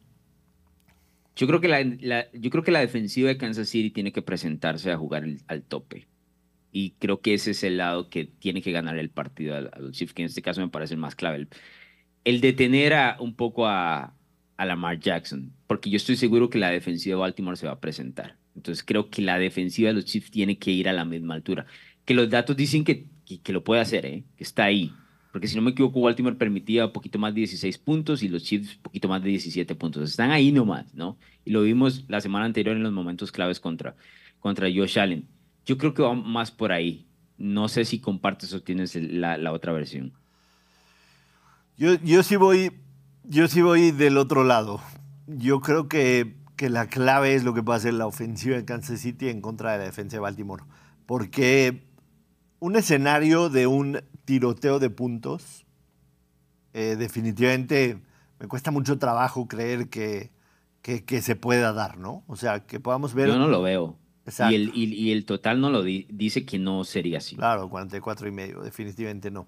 [1.37, 4.91] yo creo que la, yo creo que la defensiva de Kansas City tiene que presentarse
[4.93, 6.07] a jugar al tope.
[6.73, 9.93] Y creo que ese es el lado que tiene que ganar el partido a, los
[9.93, 11.47] Chiefs, que en este caso me parece el más clave.
[12.25, 14.15] El, detener a, un poco a,
[14.57, 17.81] a Lamar Jackson, porque yo estoy seguro que la defensiva de Baltimore se va a
[17.81, 18.37] presentar.
[18.57, 21.67] Entonces creo que la defensiva de los Chiefs tiene que ir a la misma altura.
[22.05, 23.07] Que los datos dicen que,
[23.43, 24.25] que, lo puede hacer, ¿eh?
[24.37, 24.93] que está ahí
[25.35, 28.45] porque si no me equivoco, Baltimore permitía un poquito más de 16 puntos y los
[28.45, 30.09] Chiefs un poquito más de 17 puntos.
[30.09, 31.17] Están ahí nomás, ¿no?
[31.45, 33.97] Y lo vimos la semana anterior en los momentos claves contra,
[34.39, 35.27] contra Josh Allen.
[35.67, 37.09] Yo creo que va más por ahí.
[37.37, 40.13] No sé si compartes o tienes la, la otra versión.
[41.77, 42.71] Yo, yo, sí voy,
[43.25, 44.81] yo sí voy del otro lado.
[45.27, 49.01] Yo creo que que la clave es lo que puede hacer la ofensiva de Kansas
[49.01, 50.63] City en contra de la defensa de Baltimore.
[51.07, 51.89] Porque
[52.61, 55.65] un escenario de un tiroteo de puntos,
[56.73, 58.01] eh, definitivamente
[58.39, 60.31] me cuesta mucho trabajo creer que,
[60.83, 62.25] que, se pueda dar, ¿no?
[62.27, 63.29] O sea, que podamos ver...
[63.29, 63.97] Yo no lo veo.
[64.51, 67.37] Y el, y, el, total no lo dice que no sería así.
[67.37, 69.47] Claro, 44 y medio, definitivamente no.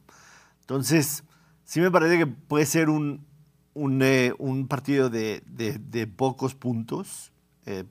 [0.60, 1.24] Entonces,
[1.64, 3.26] sí me parece que puede ser un,
[3.72, 7.32] un, eh, un partido de, de, pocos puntos.
[7.64, 7.84] Eh,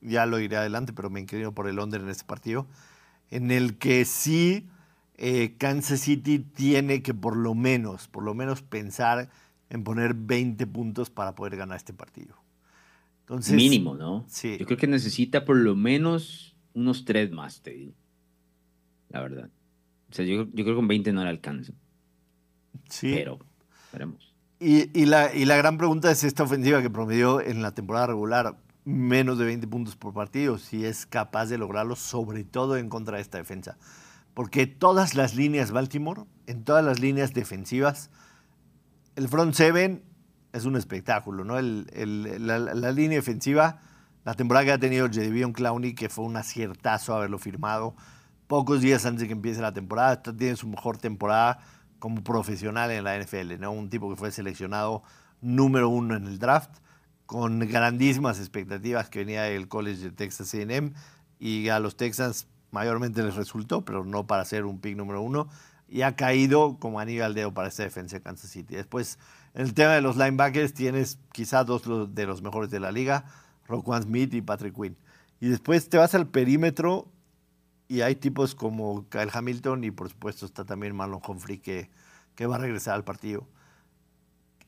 [0.00, 2.66] ya lo iré adelante, pero me inclino por el under en este partido.
[3.30, 4.66] En el que sí
[5.22, 9.28] eh, Kansas City tiene que por lo menos, por lo menos pensar
[9.68, 12.36] en poner 20 puntos para poder ganar este partido.
[13.52, 14.24] Mínimo, ¿no?
[14.28, 14.56] Sí.
[14.58, 17.92] Yo creo que necesita por lo menos unos tres más, te digo.
[19.10, 19.50] La verdad.
[20.10, 21.74] O sea, yo, yo creo que con 20 no le alcanza.
[22.88, 23.12] Sí.
[23.14, 23.38] Pero,
[23.92, 24.34] veremos.
[24.58, 28.06] Y, y, la, y la gran pregunta es esta ofensiva que promedió en la temporada
[28.08, 32.88] regular menos de 20 puntos por partido, si es capaz de lograrlo, sobre todo en
[32.88, 33.76] contra de esta defensa.
[34.34, 38.10] Porque todas las líneas Baltimore, en todas las líneas defensivas,
[39.16, 40.04] el front seven
[40.52, 41.60] es un espectáculo, ¿no?
[41.60, 43.80] la, línea defensiva,
[44.24, 47.94] la temporada que ha tenido Jedivion Clowney, que fue un aciertazo haberlo firmado,
[48.46, 51.60] pocos días antes de que empiece la temporada, tiene su mejor temporada
[51.98, 53.70] como profesional en la NFL, ¿no?
[53.70, 55.02] Un tipo que fue seleccionado
[55.40, 56.78] número uno en el draft,
[57.26, 60.92] con grandísimas expectativas que venía del College de Texas A&M,
[61.38, 65.48] y a los Texans mayormente les resultó, pero no para ser un pick número uno,
[65.88, 68.76] y ha caído como anillo al dedo para esta defensa de Kansas City.
[68.76, 69.18] Después
[69.54, 71.82] en el tema de los linebackers tienes quizás dos
[72.14, 73.24] de los mejores de la liga,
[73.66, 74.96] Roquan Smith y Patrick Quinn.
[75.40, 77.08] Y después te vas al perímetro
[77.88, 81.90] y hay tipos como Kyle Hamilton y por supuesto está también Marlon Humphrey que,
[82.36, 83.48] que va a regresar al partido.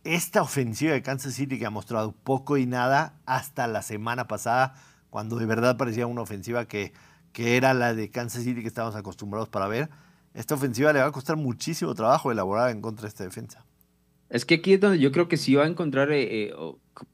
[0.02, 4.74] Esta ofensiva de Kansas City que ha mostrado poco y nada hasta la semana pasada,
[5.10, 6.92] cuando de verdad parecía una ofensiva que,
[7.32, 9.88] que era la de Kansas City que estábamos acostumbrados para ver,
[10.34, 13.64] esta ofensiva le va a costar muchísimo trabajo elaborar en contra de esta defensa.
[14.30, 16.54] Es que aquí es donde yo creo que sí va a encontrar eh, eh,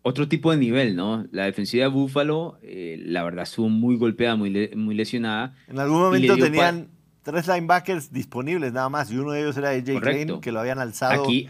[0.02, 1.26] otro tipo de nivel, ¿no?
[1.32, 5.56] La defensiva de Buffalo, eh, la verdad, estuvo muy golpeada, muy, muy lesionada.
[5.66, 6.88] En algún momento tenían
[7.24, 10.78] tres linebackers disponibles nada más, y uno de ellos era AJ Green, que lo habían
[10.78, 11.24] alzado.
[11.24, 11.48] Aquí,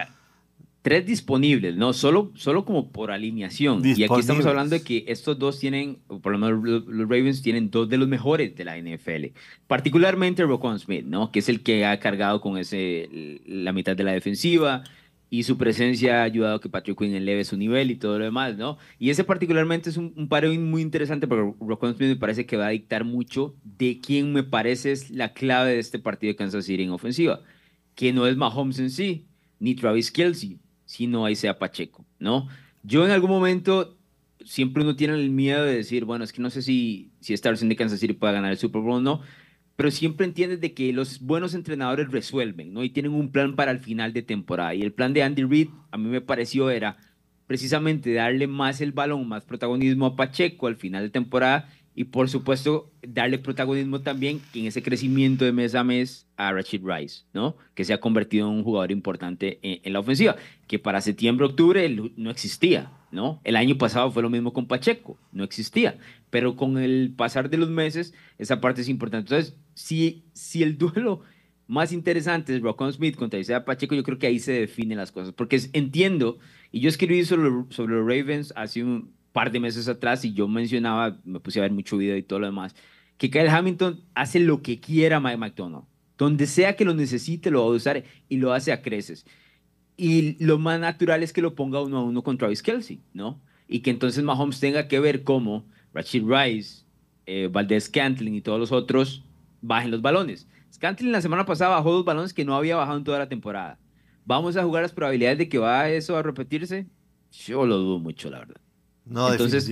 [0.83, 1.93] tres disponibles, ¿no?
[1.93, 3.85] Solo, solo como por alineación.
[3.85, 7.71] Y aquí estamos hablando de que estos dos tienen, por lo menos los Ravens tienen
[7.71, 9.33] dos de los mejores de la NFL.
[9.67, 11.31] Particularmente Rocon Smith, ¿no?
[11.33, 14.85] Que es el que ha cargado con ese, la mitad de la defensiva
[15.31, 18.25] y su presencia ha ayudado a que Patrick Quinn eleve su nivel y todo lo
[18.25, 18.79] demás, ¿no?
[18.99, 22.69] Y ese particularmente es un, un muy interesante porque Roquan Smith me parece que va
[22.69, 26.65] a dictar mucho de quién me parece es la clave de este partido de Kansas
[26.65, 27.43] City en ofensiva,
[27.95, 29.27] que no es Mahomes en sí,
[29.59, 30.59] ni Travis Kelsey,
[30.89, 32.49] sino ahí sea Pacheco, ¿no?
[32.83, 33.99] Yo en algún momento
[34.43, 37.51] siempre uno tiene el miedo de decir, bueno, es que no sé si, si esta
[37.51, 39.21] versión de Kansas City pueda ganar el Super Bowl o no,
[39.77, 42.83] pero siempre entiendes de que los buenos entrenadores resuelven, ¿no?
[42.83, 44.75] Y tienen un plan para el final de temporada.
[44.75, 46.97] Y el plan de Andy Reid, a mí me pareció, era
[47.47, 52.29] precisamente darle más el balón, más protagonismo a Pacheco al final de temporada y por
[52.29, 57.57] supuesto darle protagonismo también en ese crecimiento de mes a mes a Rashid Rice, ¿no?
[57.75, 60.37] Que se ha convertido en un jugador importante en, la ofensiva,
[60.69, 63.41] que para septiembre, octubre no existía, ¿no?
[63.43, 65.99] El año pasado fue lo mismo con Pacheco, no existía,
[66.31, 69.35] pero con el pasar de los meses esa parte es importante.
[69.35, 71.23] Entonces, si, si el duelo
[71.67, 75.11] más interesante es Rocco Smith contra Isaiah Pacheco, yo creo que ahí se definen las
[75.11, 76.39] cosas, porque entiendo,
[76.71, 80.49] y yo escribí sobre, sobre los Ravens hace un par de meses atrás y yo
[80.49, 82.75] mencionaba, me puse a ver mucho video y todo lo demás,
[83.17, 85.85] que Kyle Hamilton hace lo que quiera Mike McDonald.
[86.17, 89.25] Donde sea que lo necesite, lo va a usar y lo hace a creces.
[89.97, 93.41] Y lo más natural es que lo ponga uno a uno con Travis Kelsey, ¿no?
[93.69, 96.85] Y que entonces Mahomes tenga que ver cómo Rashid Rice,
[97.27, 99.25] eh, Valdez Scantling y todos los otros
[99.61, 100.49] bajen los balones.
[100.73, 103.79] Scantling la semana pasada bajó dos balones que no había bajado en toda la temporada.
[104.25, 106.87] ¿Vamos a jugar las probabilidades de que va eso a repetirse?
[107.33, 108.61] Yo lo dudo mucho, la verdad.
[109.09, 109.71] No, Entonces,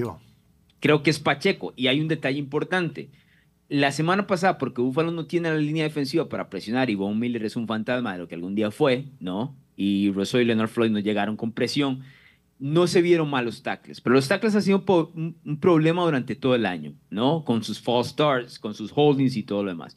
[0.81, 1.73] creo que es Pacheco.
[1.77, 3.11] Y hay un detalle importante.
[3.69, 7.45] La semana pasada, porque Búfalo no tiene la línea defensiva para presionar y Von Miller
[7.45, 9.57] es un fantasma de lo que algún día fue, ¿no?
[9.77, 12.03] Y Russell y Leonard Floyd no llegaron con presión,
[12.59, 14.01] no se vieron malos tackles.
[14.01, 17.45] Pero los tackles han sido un, un problema durante todo el año, ¿no?
[17.45, 19.97] Con sus false starts, con sus holdings y todo lo demás.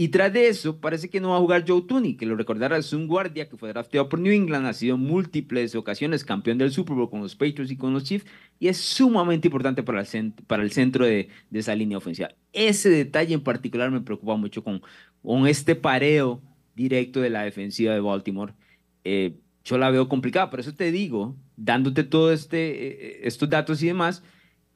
[0.00, 2.76] Y tras de eso, parece que no va a jugar Joe Tooney, que lo recordará
[2.76, 6.70] es un guardia que fue drafteado por New England, ha sido múltiples ocasiones campeón del
[6.70, 8.24] Super Bowl con los Patriots y con los Chiefs,
[8.60, 12.28] y es sumamente importante para el, para el centro de, de, esa línea ofensiva.
[12.52, 14.82] Ese detalle en particular me preocupa mucho con,
[15.20, 16.40] con este pareo
[16.76, 18.52] directo de la defensiva de Baltimore.
[19.02, 19.34] Eh,
[19.64, 23.88] yo la veo complicada, por eso te digo, dándote todos este, eh, estos datos y
[23.88, 24.22] demás,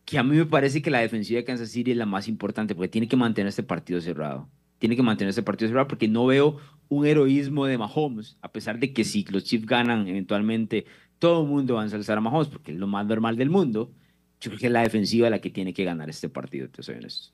[0.04, 2.74] que a mí me parece que la defensiva de Kansas City es la más importante
[2.74, 4.50] porque tiene que mantener este partido cerrado.
[4.82, 6.56] Tiene que mantener este partido cerrado porque no veo
[6.88, 10.86] un heroísmo de Mahomes, a pesar de que si los Chiefs ganan eventualmente,
[11.20, 13.92] todo el mundo va a ensalzar a Mahomes porque es lo más normal del mundo.
[14.40, 16.96] Yo creo que es la defensiva la que tiene que ganar este partido, te soy
[16.96, 17.28] honesto.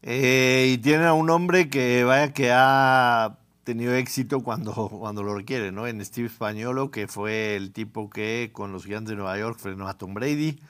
[0.00, 5.34] Eh, y tiene a un hombre que vaya que ha tenido éxito cuando, cuando lo
[5.34, 5.86] requiere, ¿no?
[5.86, 9.86] En Steve Españolo, que fue el tipo que con los Gigantes de Nueva York frenó
[9.86, 10.60] a Tom Brady,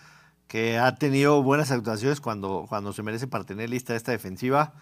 [0.49, 4.75] que ha tenido buenas actuaciones cuando, cuando se merece para tener lista esta defensiva.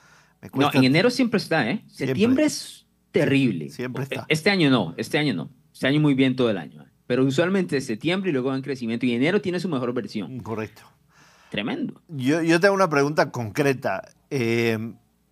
[0.54, 1.84] No, en enero siempre está, ¿eh?
[1.88, 3.70] Septiembre es terrible.
[3.70, 4.26] Siempre está.
[4.28, 5.50] Este año no, este año no.
[5.72, 6.82] Este año muy bien todo el año.
[6.82, 6.86] ¿eh?
[7.06, 9.06] Pero usualmente septiembre y luego va en crecimiento.
[9.06, 10.40] Y enero tiene su mejor versión.
[10.40, 10.82] Correcto.
[11.50, 12.02] Tremendo.
[12.08, 14.02] Yo, yo tengo una pregunta concreta.
[14.30, 14.78] Eh,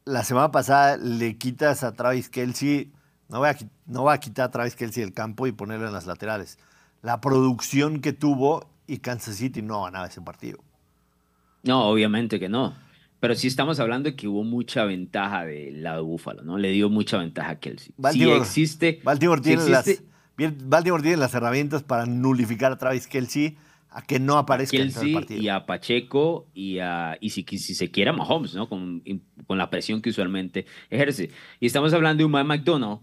[0.07, 2.93] la semana pasada le quitas a Travis Kelsey,
[3.29, 5.93] no va a, no va a quitar a Travis Kelsey del campo y ponerlo en
[5.93, 6.59] las laterales.
[7.03, 10.59] La producción que tuvo y Kansas City no ganaba ese partido.
[11.65, 12.75] No, obviamente que no.
[13.21, 16.59] Pero sí estamos hablando de que hubo mucha ventaja del lado de Búfalo, ¿no?
[16.59, 17.95] Le dio mucha ventaja a Kelsey.
[17.97, 19.01] Baltimore, existe.
[19.03, 20.03] Baltimore, tiene Las,
[20.37, 23.57] Baltimore tiene las herramientas para nulificar a Travis Kelsey
[23.89, 25.41] a que no aparezca en el partido.
[25.41, 28.69] Y a Pacheco y, a, y si, si se quiera Mahomes, ¿no?
[28.69, 29.03] Con,
[29.47, 31.31] con la presión que usualmente ejerce.
[31.61, 33.01] Y estamos hablando de un Mike McDonald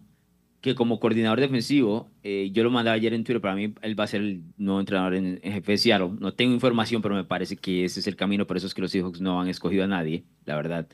[0.63, 4.05] que como coordinador defensivo, eh, yo lo mandaba ayer en Twitter, para mí él va
[4.05, 6.11] a ser el nuevo entrenador en, jefe de Seattle.
[6.21, 8.79] No tengo información, pero me parece que ese es el camino, por eso es que
[8.79, 10.87] los Seahawks no han escogido a nadie, la verdad.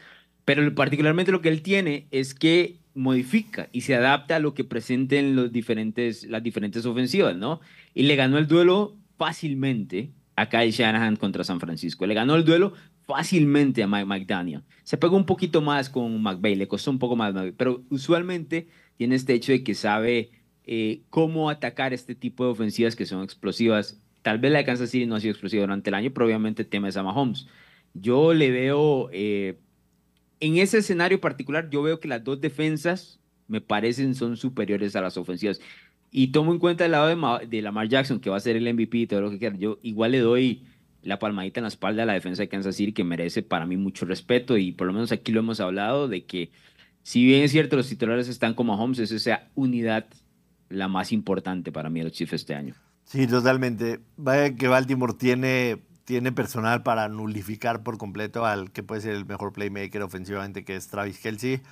[0.44, 4.64] Pero particularmente lo que él tiene es que modifica y se adapta a lo que
[4.64, 7.62] presenten los diferentes, las diferentes ofensivas, ¿no?
[7.94, 12.08] Y le ganó el duelo fácilmente a Kyle Shanahan contra San Francisco.
[12.08, 12.74] Le ganó el duelo
[13.06, 14.64] fácilmente a Mike McDaniel.
[14.84, 18.68] Se pegó un poquito más con McVay, le costó un poco más, pero usualmente
[19.00, 20.30] tiene este hecho de que sabe
[20.66, 24.02] eh, cómo atacar este tipo de ofensivas que son explosivas.
[24.24, 26.66] Tal vez la de Kansas City no ha sido explosiva durante el año, pero obviamente
[26.66, 27.48] temes a Mahomes.
[27.94, 29.58] Yo le veo, eh,
[30.42, 35.02] en ese escenario particular, yo veo que las dos defensas me parecen son superiores a
[35.02, 35.62] las ofensivas.
[36.12, 38.74] Y tomo en cuenta el lado de, de Lamar Jackson, que va a ser el
[38.74, 39.56] MVP y todo lo que quiera.
[39.56, 40.66] Yo igual le doy
[41.04, 43.78] la palmadita en la espalda a la defensa de Kansas City, que merece para mí
[43.78, 44.58] mucho respeto.
[44.58, 46.52] Y por lo menos aquí lo hemos hablado de que
[47.10, 50.06] si bien es cierto, los titulares están como Holmes, es esa unidad
[50.70, 52.76] la más importante para mí los Chiefs este año.
[53.04, 54.00] Sí, totalmente.
[54.16, 59.26] Vaya que Baltimore tiene, tiene personal para nulificar por completo al que puede ser el
[59.26, 61.64] mejor playmaker ofensivamente, que es Travis Kelsey,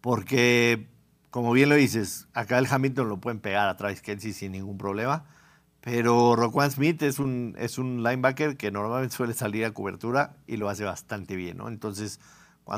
[0.00, 0.88] porque,
[1.28, 4.78] como bien lo dices, acá el Hamilton lo pueden pegar a Travis Kelsey sin ningún
[4.78, 5.26] problema.
[5.82, 10.56] Pero Roquan Smith es un, es un linebacker que normalmente suele salir a cobertura y
[10.56, 11.68] lo hace bastante bien, ¿no?
[11.68, 12.18] Entonces,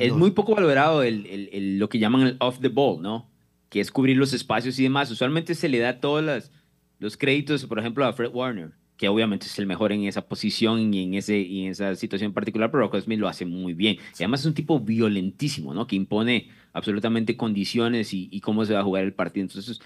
[0.01, 3.31] es muy poco valorado el, lo que llaman el off the ball, ¿no?
[3.69, 5.11] Que es cubrir los espacios y demás.
[5.11, 6.51] Usualmente se le da todos los,
[6.99, 10.93] los créditos, por ejemplo, a Fred Warner, que obviamente es el mejor en esa posición
[10.93, 13.97] y en, ese, y en esa situación particular, pero Rocco Smith lo hace muy bien.
[13.97, 15.87] Y además es un tipo violentísimo, ¿no?
[15.87, 19.45] Que impone absolutamente condiciones y, cómo se va a jugar el partido.
[19.45, 19.81] Entonces,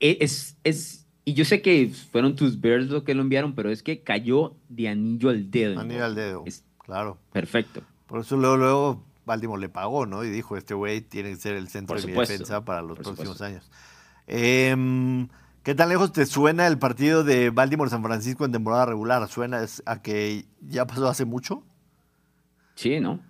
[0.00, 3.70] e, es, es, y yo sé que fueron tus Bears lo que lo enviaron, pero
[3.70, 5.80] es que cayó de anillo al dedo.
[5.80, 6.44] Anillo al dedo,
[6.78, 7.18] claro.
[7.32, 7.82] Perfecto.
[8.06, 10.24] Por eso luego, luego Baltimore le pagó, ¿no?
[10.24, 13.40] Y dijo, este güey tiene que ser el centro de mi defensa para los próximos
[13.40, 13.70] años.
[14.26, 15.28] Em,
[15.62, 19.26] ¿Qué tan lejos te suena el partido de Baltimore-San Francisco en temporada regular?
[19.28, 21.64] ¿Suena a que ya pasó hace mucho?
[22.74, 23.20] Sí, ¿no?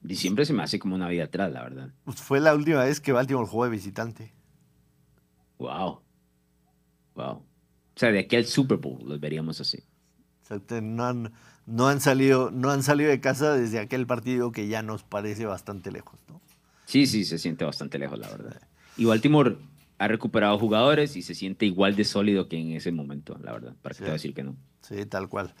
[0.00, 1.92] Diciembre se me hace como una vida atrás, la verdad.
[2.04, 4.32] Pues fue la última vez que Baltimore jugó de visitante.
[5.58, 6.00] Wow.
[7.14, 7.32] Wow.
[7.32, 7.44] O
[7.94, 9.78] sea, de aquí al Super Bowl los veríamos así.
[10.42, 11.30] O sea, no
[11.68, 15.44] no han salido, no han salido de casa desde aquel partido que ya nos parece
[15.44, 16.40] bastante lejos, ¿no?
[16.86, 18.60] Sí, sí, se siente bastante lejos, la verdad.
[18.96, 19.58] Y Baltimore
[19.98, 23.74] ha recuperado jugadores y se siente igual de sólido que en ese momento, la verdad,
[23.82, 24.56] para que te decir que no.
[24.80, 25.52] Sí, tal cual.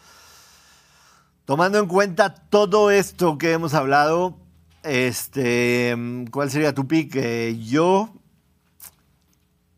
[1.44, 4.38] Tomando en cuenta todo esto que hemos hablado,
[4.84, 5.94] este,
[6.30, 7.14] ¿cuál sería tu pick?
[7.16, 8.14] Eh, yo,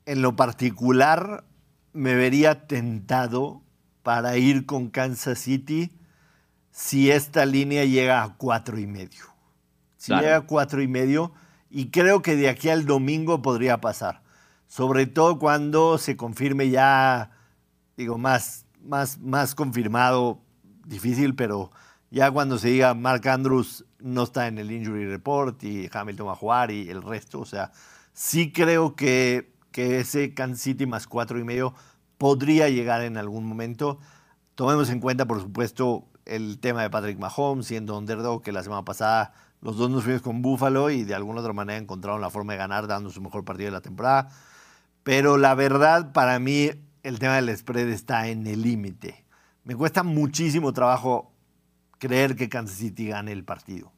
[0.07, 1.45] en lo particular,
[1.93, 3.63] me vería tentado
[4.05, 5.91] para ir con Kansas City
[6.71, 9.25] si esta línea llega a cuatro y medio.
[9.97, 11.33] Si llega a cuatro y medio,
[11.69, 14.23] y creo que de aquí al domingo podría pasar.
[14.67, 17.31] Sobre todo cuando se confirme ya,
[17.97, 20.41] digo, más, más, más confirmado,
[20.87, 21.71] difícil, pero
[22.11, 26.33] ya cuando se diga Mark Andrews no está en el injury report y Hamilton va
[26.33, 27.73] a jugar y el resto, o sea,
[28.13, 31.75] sí creo que, que ese Kansas City más cuatro y medio
[32.19, 33.99] podría llegar en algún momento.
[34.55, 38.85] Tomemos en cuenta, por supuesto, el tema de Patrick Mahomes siendo underdog, que la semana
[38.85, 42.55] pasada los dos nos fuimos con Buffalo y de alguna otra manera encontraron la forma
[42.55, 44.31] de ganar dando su mejor partido de la temporada.
[45.03, 46.71] Pero la verdad, para mí,
[47.03, 49.25] el tema del spread está en el límite.
[49.65, 51.33] Me cuesta muchísimo trabajo
[51.99, 53.93] creer que Kansas City gane el partido.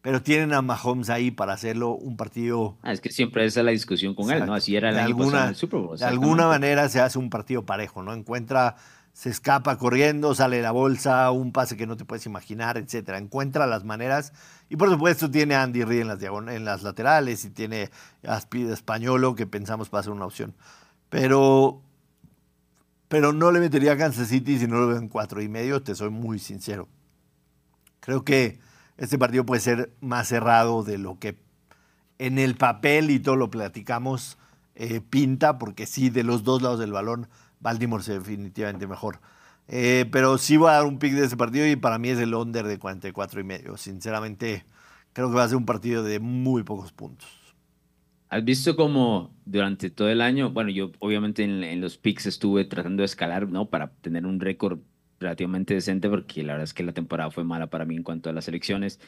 [0.00, 2.78] Pero tienen a Mahomes ahí para hacerlo un partido.
[2.82, 4.54] Ah, es que siempre esa es la discusión con él, ¿no?
[4.54, 5.98] Así era el de año alguna, pasado en el Super Bowl.
[5.98, 8.12] De alguna manera se hace un partido parejo, ¿no?
[8.12, 8.76] Encuentra,
[9.18, 13.18] se escapa corriendo, sale de la bolsa, un pase que no te puedes imaginar, etcétera.
[13.18, 14.32] Encuentra las maneras.
[14.68, 17.90] Y por supuesto tiene Andy Reid en las, en las laterales y tiene
[18.24, 20.54] a Españolo, que pensamos va a ser una opción.
[21.08, 21.82] Pero
[23.08, 25.82] pero no le metería a Kansas City si no lo veo en cuatro y medio,
[25.82, 26.86] te soy muy sincero.
[27.98, 28.60] Creo que
[28.98, 31.36] este partido puede ser más cerrado de lo que
[32.20, 34.38] en el papel y todo lo platicamos
[34.76, 37.26] eh, pinta, porque sí, de los dos lados del balón,
[37.60, 39.20] Baltimore es definitivamente mejor.
[39.68, 42.18] Eh, pero sí voy a dar un pick de ese partido y para mí es
[42.18, 43.76] el under de 44 y medio.
[43.76, 44.64] Sinceramente,
[45.12, 47.28] creo que va a ser un partido de muy pocos puntos.
[48.30, 53.00] ¿Has visto cómo durante todo el año, bueno, yo obviamente en, los picks estuve tratando
[53.02, 53.70] de escalar, ¿no?
[53.70, 54.80] Para tener un récord
[55.18, 58.28] relativamente decente, porque la verdad es que la temporada fue mala para mí en cuanto
[58.28, 59.00] a las elecciones.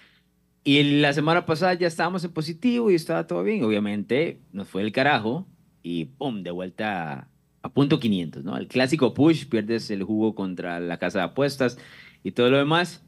[0.64, 3.64] Y la semana pasada ya estábamos en positivo y estaba todo bien.
[3.64, 5.46] Obviamente nos fue el carajo
[5.82, 6.42] y ¡pum!
[6.42, 7.29] De vuelta
[7.62, 8.56] a, punto 500, ¿no?
[8.56, 11.78] El clásico push, pierdes el jugo contra la casa de apuestas
[12.22, 13.02] y todo lo demás.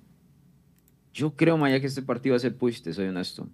[1.12, 3.48] Yo creo, Maya, que este partido va a ser push, te soy honesto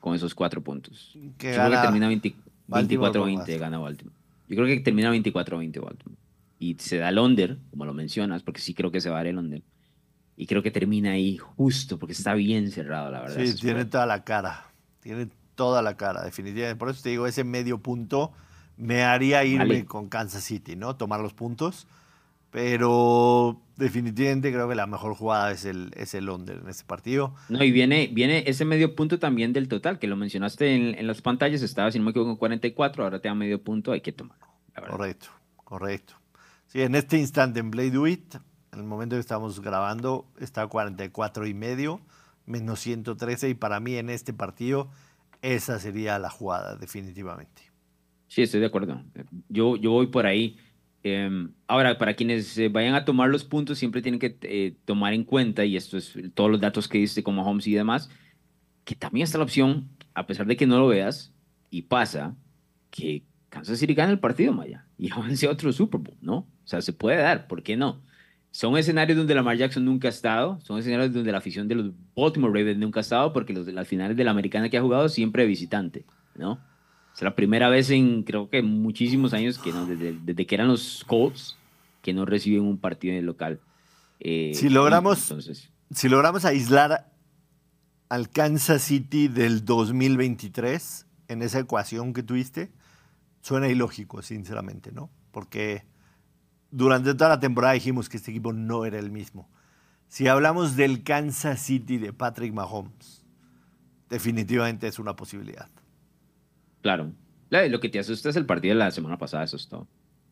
[0.00, 1.12] con esos cuatro puntos.
[1.14, 4.16] Yo creo que termina 24-20, gana Baltimore.
[4.48, 6.20] Yo creo que termina 24-20 Baltimore.
[6.58, 9.18] Y se da el under, como lo mencionas, porque sí creo que se va a
[9.18, 9.62] dar el under.
[10.36, 13.44] Y creo que termina ahí justo, porque está bien cerrado, la verdad.
[13.44, 14.72] Sí, tiene toda la cara.
[15.00, 16.78] Tiene toda la cara, definitivamente.
[16.78, 18.32] Por eso te digo, ese medio punto
[18.78, 20.96] me haría irme con Kansas City, ¿no?
[20.96, 21.86] Tomar los puntos.
[22.50, 27.34] Pero definitivamente creo que la mejor jugada es el, es el under en este partido.
[27.50, 31.20] No, y viene, viene ese medio punto también del total, que lo mencionaste en, las
[31.20, 34.12] pantallas, estaba, si no me equivoco, en 44, ahora te da medio punto, hay que
[34.12, 34.46] tomarlo.
[34.88, 36.14] Correcto, correcto.
[36.68, 38.36] Sí, en este instante en Blade It,
[38.72, 42.00] en el momento que estamos grabando, está a 44 y medio,
[42.46, 44.88] menos 113, y para mí en este partido
[45.42, 47.68] esa sería la jugada, definitivamente.
[48.28, 49.02] Sí, estoy de acuerdo.
[49.48, 50.58] Yo, yo voy por ahí.
[51.02, 55.14] Em, ahora, para quienes eh, vayan a tomar los puntos, siempre tienen que eh, tomar
[55.14, 58.10] en cuenta, y esto es todos los datos que dice como Holmes y demás,
[58.84, 61.32] que también está la opción, a pesar de que no lo veas,
[61.70, 62.36] y pasa,
[62.90, 66.36] que Kansas City gana el partido, Maya, y avance a otro Super Bowl, ¿no?
[66.38, 68.02] O sea, se puede dar, ¿por qué no?
[68.50, 71.92] Son escenarios donde Lamar Jackson nunca ha estado, son escenarios donde la afición de los
[72.16, 75.08] Baltimore Ravens nunca ha estado, porque los las finales de la americana que ha jugado
[75.08, 76.04] siempre visitante,
[76.34, 76.60] ¿no?
[77.18, 81.04] Es la primera vez en, creo que muchísimos años, que no, desde, que eran los
[81.04, 81.58] Colts,
[82.00, 83.58] que no reciben un partido en el local.
[84.20, 85.34] Eh, si, logramos,
[85.90, 87.10] si logramos aislar
[88.08, 92.70] al Kansas City del 2023 en esa ecuación que tuviste,
[93.40, 95.10] suena ilógico, sinceramente, ¿no?
[95.32, 95.82] Porque
[96.70, 99.50] durante toda la temporada dijimos que este equipo no era el mismo.
[100.06, 103.24] Si hablamos del Kansas City de Patrick Mahomes,
[104.08, 105.68] definitivamente es una posibilidad.
[106.82, 107.12] Claro.
[107.50, 109.88] Lo que te asusta es el partido de la semana pasada, eso es todo.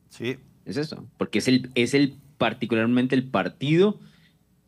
[0.08, 0.36] Sí.
[0.64, 1.08] Es eso.
[1.16, 4.00] Porque es el, es el particularmente el partido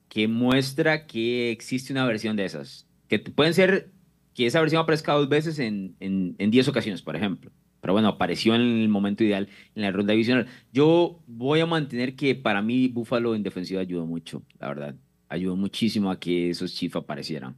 [0.09, 2.87] que muestra que existe una versión de esas.
[3.09, 3.91] Que pueden ser
[4.35, 7.51] que esa versión aparezca dos veces en 10 en, diez ocasiones, por ejemplo.
[7.81, 10.47] Pero bueno, apareció en el momento ideal en la ronda divisional.
[10.73, 14.95] Yo voy a mantener que para mí Buffalo en defensiva ayudó mucho, la verdad.
[15.29, 17.57] Ayudó muchísimo a que esos Chiefs aparecieran.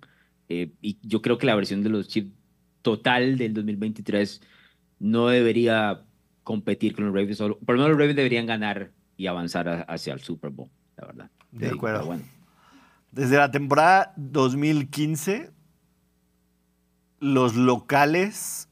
[0.48, 2.32] Eh, y yo creo que la versión de los Chiefs
[2.82, 4.40] total del 2023
[4.98, 6.04] no debería
[6.44, 7.38] competir con los Ravens.
[7.38, 11.30] Por lo menos los Ravens deberían ganar y avanzar hacia el Super Bowl, la verdad.
[11.52, 12.06] De acuerdo.
[12.06, 12.24] Bueno.
[13.10, 15.50] Desde la temporada 2015,
[17.18, 18.68] los locales,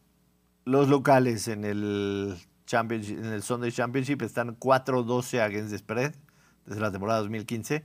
[0.64, 2.36] los locales en el
[2.66, 6.14] Championship, en el Sunday Championship están 4-12 against the spread
[6.66, 7.84] desde la temporada 2015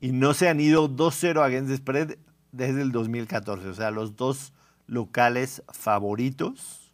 [0.00, 2.18] y no se han ido 2-0 against the spread
[2.50, 3.68] desde el 2014.
[3.68, 4.53] O sea, los dos
[4.86, 6.92] locales favoritos.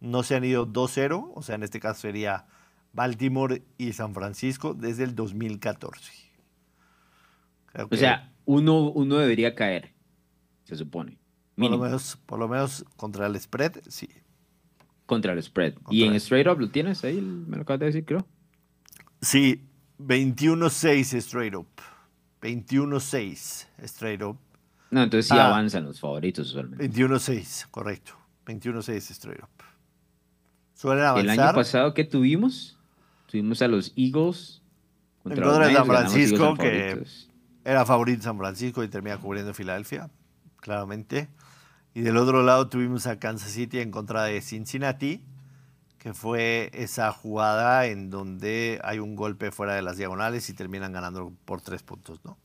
[0.00, 2.46] No se han ido 2-0, o sea, en este caso sería
[2.92, 6.12] Baltimore y San Francisco desde el 2014.
[7.90, 9.92] o sea, uno, uno debería caer,
[10.64, 11.18] se supone.
[11.56, 14.08] Por lo, menos, por lo menos contra el spread, sí.
[15.06, 15.74] Contra el spread.
[15.90, 17.20] ¿Y en straight up lo tienes ahí?
[17.20, 18.26] Me lo acabas de decir, creo.
[19.22, 19.62] Sí,
[19.98, 21.68] 21-6 straight up.
[22.42, 24.36] 21-6 straight up.
[24.90, 25.48] No, entonces sí ah.
[25.48, 26.88] avanzan los favoritos usualmente.
[26.90, 28.12] 21-6, correcto.
[28.46, 29.48] 21-6 straight up.
[30.74, 31.34] Suelen avanzar.
[31.34, 32.78] El año pasado, ¿qué tuvimos?
[33.26, 34.62] Tuvimos a los Eagles
[35.22, 37.04] contra, contra San Francisco, que
[37.64, 40.10] era favorito San Francisco y termina cubriendo Filadelfia,
[40.60, 41.28] claramente.
[41.94, 45.24] Y del otro lado tuvimos a Kansas City en contra de Cincinnati,
[45.98, 50.92] que fue esa jugada en donde hay un golpe fuera de las diagonales y terminan
[50.92, 52.38] ganando por tres puntos, ¿no?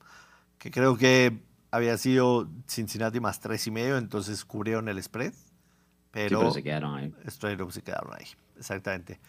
[0.61, 1.41] que creo que
[1.71, 5.33] había sido Cincinnati más tres y medio, entonces cubrieron el spread.
[6.11, 7.13] Pero, se quedaron ahí.
[7.25, 8.25] Straight up se quedaron ahí,
[8.57, 9.19] exactamente.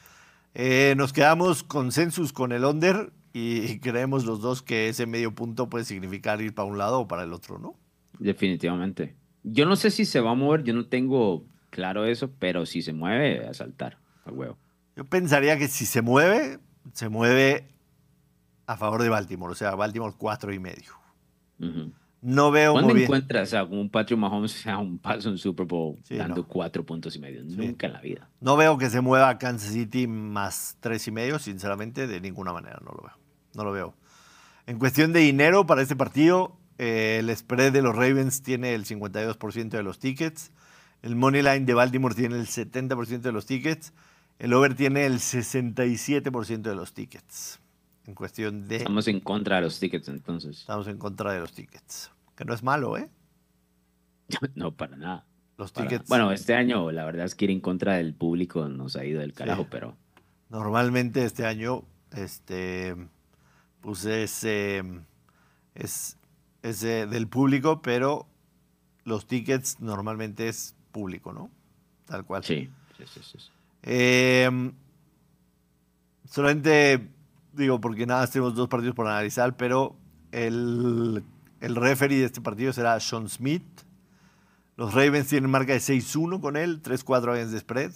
[0.54, 5.70] Eh, nos quedamos consensus con el under y creemos los dos que ese medio punto
[5.70, 7.76] puede significar ir para un lado o para el otro, ¿no?
[8.18, 9.14] Definitivamente.
[9.44, 12.82] Yo no sé si se va a mover, yo no tengo claro eso, pero si
[12.82, 14.58] se mueve, a saltar, al huevo.
[14.96, 16.58] Yo pensaría que si se mueve,
[16.92, 17.68] se mueve
[18.66, 20.92] a favor de Baltimore, o sea, Baltimore cuatro y medio.
[22.22, 26.46] No veo ¿Cuándo encuentras sea, un Patrick Mahomes sea un paso en Super Bowl dando
[26.46, 27.42] cuatro puntos y medio?
[27.44, 28.30] Nunca en la vida.
[28.40, 32.80] No veo que se mueva Kansas City más tres y medio, sinceramente, de ninguna manera,
[32.84, 33.18] no lo veo.
[33.54, 33.94] No lo veo.
[34.66, 38.84] En cuestión de dinero para este partido, eh, el spread de los Ravens tiene el
[38.84, 40.52] 52% de los tickets.
[41.02, 43.92] El money line de Baltimore tiene el 70% de los tickets.
[44.38, 47.60] El over tiene el 67% de los tickets.
[48.06, 48.76] En cuestión de.
[48.76, 50.58] Estamos en contra de los tickets entonces.
[50.58, 52.10] Estamos en contra de los tickets.
[52.36, 53.08] Que no es malo, ¿eh?
[54.54, 55.26] no, para nada.
[55.56, 56.08] Los tickets.
[56.08, 59.20] Bueno, este año la verdad es que ir en contra del público nos ha ido
[59.20, 59.96] del carajo, pero.
[60.48, 62.96] Normalmente este año, este.
[63.80, 64.82] Puse ese.
[65.74, 66.18] Es,
[66.62, 68.26] ese del público, pero
[69.04, 71.50] los tickets normalmente es público, ¿no?
[72.06, 72.42] Tal cual.
[72.42, 73.20] Sí, sí, sí.
[73.38, 73.50] sí.
[73.84, 74.72] Eh,
[76.24, 77.08] solamente
[77.52, 79.96] digo, porque nada, tenemos dos partidos por analizar, pero
[80.30, 81.24] el,
[81.60, 83.64] el referee de este partido será Sean Smith.
[84.76, 87.92] Los Ravens tienen marca de 6-1 con él, 3-4 against the spread.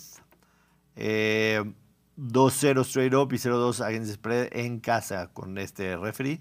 [0.97, 6.41] 2-0 straight up y 0-2 against spread en casa con este referee.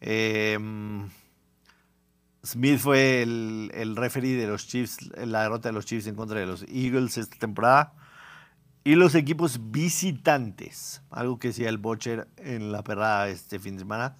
[0.00, 0.58] Eh,
[2.44, 6.38] Smith fue el, el referee de los Chiefs, la derrota de los Chiefs en contra
[6.38, 7.94] de los Eagles esta temporada.
[8.86, 13.80] Y los equipos visitantes, algo que decía el Bocher en la perrada este fin de
[13.80, 14.14] semana.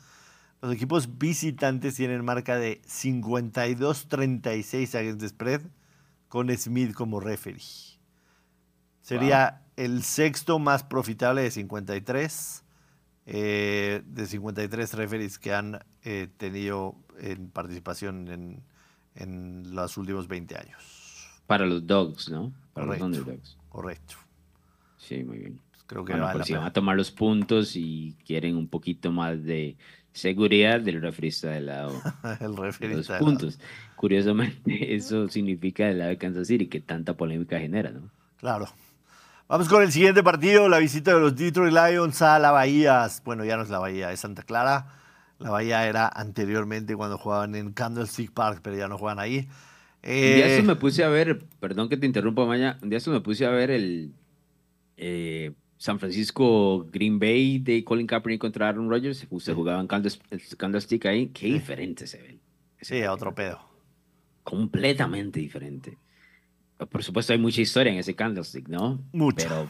[0.62, 5.60] Los equipos visitantes tienen marca de 52-36 against the spread
[6.28, 7.60] con Smith como referee.
[9.02, 12.64] Sería el sexto más profitable de 53,
[13.26, 18.62] eh, de 53 referees que han eh, tenido en participación en,
[19.14, 21.28] en, los últimos 20 años.
[21.46, 22.50] Para los Dogs, ¿no?
[22.72, 23.58] Para correcto, los Dogs.
[23.68, 24.23] Correcto.
[25.06, 25.60] Sí, muy bien.
[25.86, 29.76] Creo que pues si van a tomar los puntos y quieren un poquito más de
[30.12, 32.00] seguridad del refrista del lado.
[32.40, 33.58] el refrista los puntos.
[33.96, 38.10] Curiosamente, eso significa del lado de Kansas City que tanta polémica genera, ¿no?
[38.38, 38.66] Claro.
[39.46, 43.06] Vamos con el siguiente partido, la visita de los Detroit Lions a la Bahía.
[43.24, 44.86] Bueno, ya no es la Bahía, es Santa Clara.
[45.38, 49.48] La Bahía era anteriormente cuando jugaban en Candlestick Park, pero ya no juegan ahí.
[50.02, 52.98] Eh, un día eso me puse a ver, perdón que te interrumpa, Maña, un día
[52.98, 54.12] eso me puse a ver el,
[54.96, 61.28] eh, San Francisco, Green Bay de Colin Kaepernick contra Aaron Rodgers, se jugaban Candlestick ahí,
[61.28, 62.38] qué diferente se ve.
[62.80, 63.60] Sí, a otro pedo.
[64.42, 65.98] Completamente diferente.
[66.90, 69.02] Por supuesto hay mucha historia en ese Candlestick, ¿no?
[69.12, 69.46] Mucho.
[69.48, 69.68] Pero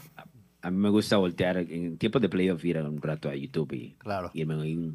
[0.63, 3.95] a mí me gusta voltear en tiempos de playoff ir un rato a YouTube y
[3.99, 4.31] claro.
[4.35, 4.93] irme ahí.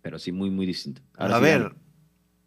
[0.00, 1.02] Pero sí, muy, muy distinto.
[1.16, 1.74] a ver,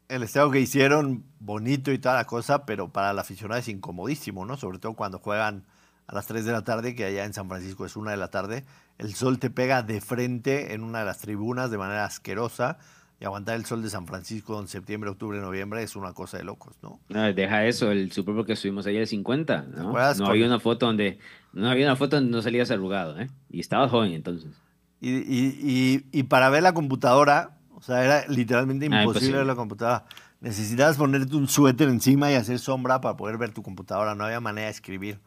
[0.10, 4.46] el estado que hicieron, bonito y toda la cosa, pero para la aficionada es incomodísimo,
[4.46, 4.58] ¿no?
[4.58, 5.66] Sobre todo cuando juegan
[6.08, 8.30] a las 3 de la tarde, que allá en San Francisco es 1 de la
[8.30, 8.66] tarde,
[8.98, 12.78] el sol te pega de frente en una de las tribunas de manera asquerosa.
[13.20, 16.44] Y aguantar el sol de San Francisco en septiembre, octubre, noviembre es una cosa de
[16.44, 17.00] locos, ¿no?
[17.34, 19.94] deja eso, el Super Bowl que estuvimos ayer de 50, ¿no?
[19.94, 21.20] No había una foto donde
[21.54, 23.30] no había una foto donde no salías arrugado, ¿eh?
[23.50, 24.52] Y estabas joven entonces.
[25.00, 29.56] Y, y, y, para ver la computadora, o sea, era literalmente ah, imposible ver la
[29.56, 30.06] computadora.
[30.42, 34.16] Necesitabas ponerte un suéter encima y hacer sombra para poder ver tu computadora.
[34.16, 35.20] No había manera de escribir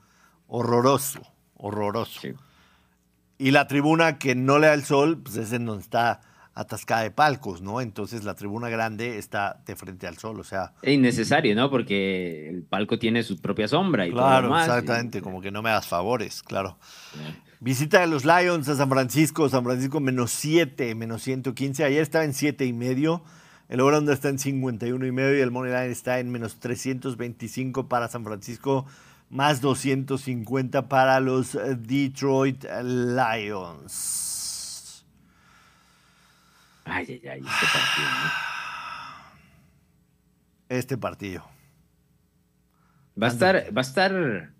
[0.49, 1.21] horroroso,
[1.57, 2.21] horroroso.
[3.39, 6.21] Y la tribuna que no le da el sol, pues es en donde está
[6.55, 7.83] atascada de palcos, ¿no?
[7.83, 10.73] Entonces la tribuna grande está de frente al sol, o sea...
[10.81, 11.71] Es innecesario, ¿no?
[11.71, 15.69] Porque el palco tiene su propia sombra y claro, todo exactamente, como que no me
[15.69, 16.79] das favores, claro.
[17.61, 22.25] Visita de los Lions a San Francisco, San Francisco menos 7, menos 115, ayer estaba
[22.25, 23.23] en 7 y medio,
[23.69, 27.87] el over está en 51 y medio y el money line está en menos 325
[27.87, 28.87] para San Francisco
[29.31, 34.27] más 250 para los eh, Detroit Lions.
[36.85, 38.09] Ay, ay, ay, este partido.
[40.69, 41.45] Este partido.
[43.21, 44.53] Va a estar, va a estar,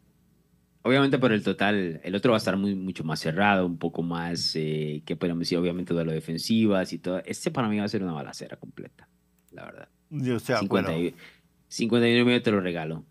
[0.83, 4.03] obviamente por el total, el otro va a estar muy, mucho más cerrado, un poco
[4.03, 7.23] más, eh, que podemos decir, obviamente de lo defensivas y todo.
[7.25, 9.09] Este para mí va a ser una balacera completa,
[9.53, 9.89] la verdad.
[10.11, 10.93] Yo sé, 50,
[11.69, 13.05] 51 te lo regalo.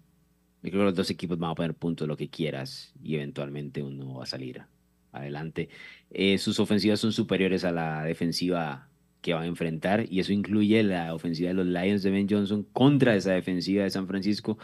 [0.66, 3.84] Yo creo que los dos equipos van a poner puntos, lo que quieras, y eventualmente
[3.84, 4.64] uno va a salir
[5.12, 5.70] adelante.
[6.10, 8.90] Eh, sus ofensivas son superiores a la defensiva
[9.22, 12.64] que va a enfrentar y eso incluye la ofensiva de los Lions de Ben Johnson
[12.74, 14.58] contra esa defensiva de San Francisco,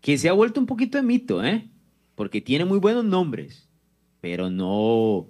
[0.00, 1.68] que se ha vuelto un poquito de mito, ¿eh?
[2.14, 3.68] Porque tiene muy buenos nombres,
[4.22, 5.28] pero no,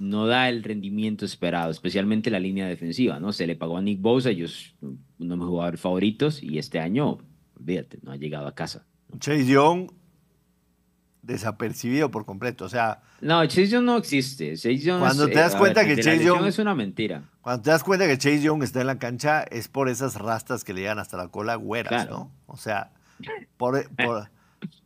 [0.00, 3.32] no da el rendimiento esperado, especialmente la línea defensiva, ¿no?
[3.32, 7.18] Se le pagó a Nick Bosa, ellos uno de mis jugadores favoritos, y este año,
[7.56, 8.89] olvídate, no ha llegado a casa.
[9.18, 9.90] Chase Young
[11.22, 13.02] desapercibido por completo, o sea...
[13.20, 14.54] No, Chase Young no existe.
[14.98, 17.24] cuando te das cuenta que Chase Young es una mentira.
[17.42, 20.64] Cuando te das cuenta que Chase Young está en la cancha es por esas rastas
[20.64, 22.30] que le llegan hasta la cola güeras, ¿no?
[22.46, 22.92] O sea,
[23.56, 24.30] por, por,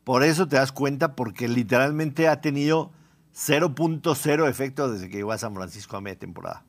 [0.03, 2.91] por eso te das cuenta porque literalmente ha tenido
[3.35, 6.65] 0.0 efecto desde que llegó a San Francisco a media temporada.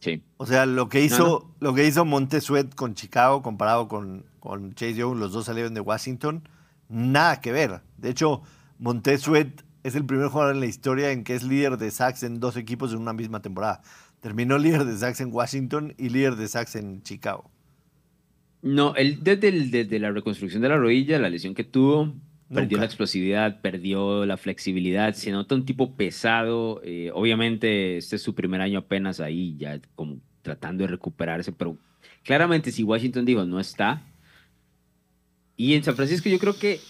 [0.00, 0.22] Sí.
[0.36, 4.94] O sea, lo que hizo, lo que hizo Montesuet con Chicago comparado con, con Chase
[4.94, 6.46] Young, los dos salieron de Washington,
[6.88, 7.82] nada que ver.
[7.96, 8.42] De hecho,
[8.78, 12.40] Montesuet es el primer jugador en la historia en que es líder de sacks en
[12.40, 13.82] dos equipos en una misma temporada.
[14.20, 17.50] Terminó líder de sacks en Washington y líder de sacks en Chicago.
[18.62, 22.14] No, él desde, desde la reconstrucción de la rodilla, la lesión que tuvo,
[22.52, 26.80] Perdió la explosividad, perdió la flexibilidad, se nota un tipo pesado.
[26.84, 31.78] Eh, obviamente, este es su primer año apenas ahí, ya como tratando de recuperarse, pero
[32.22, 34.02] claramente si Washington dijo no está.
[35.56, 36.80] Y en San Francisco yo creo que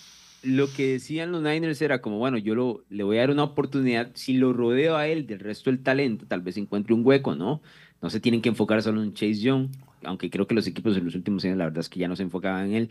[0.42, 3.44] lo que decían los Niners era como, bueno, yo lo, le voy a dar una
[3.44, 7.34] oportunidad, si lo rodeo a él del resto del talento, tal vez encuentre un hueco,
[7.34, 7.62] ¿no?
[8.02, 9.68] No se tienen que enfocar solo en Chase Young,
[10.04, 12.16] aunque creo que los equipos en los últimos años la verdad es que ya no
[12.16, 12.90] se enfocaban en él.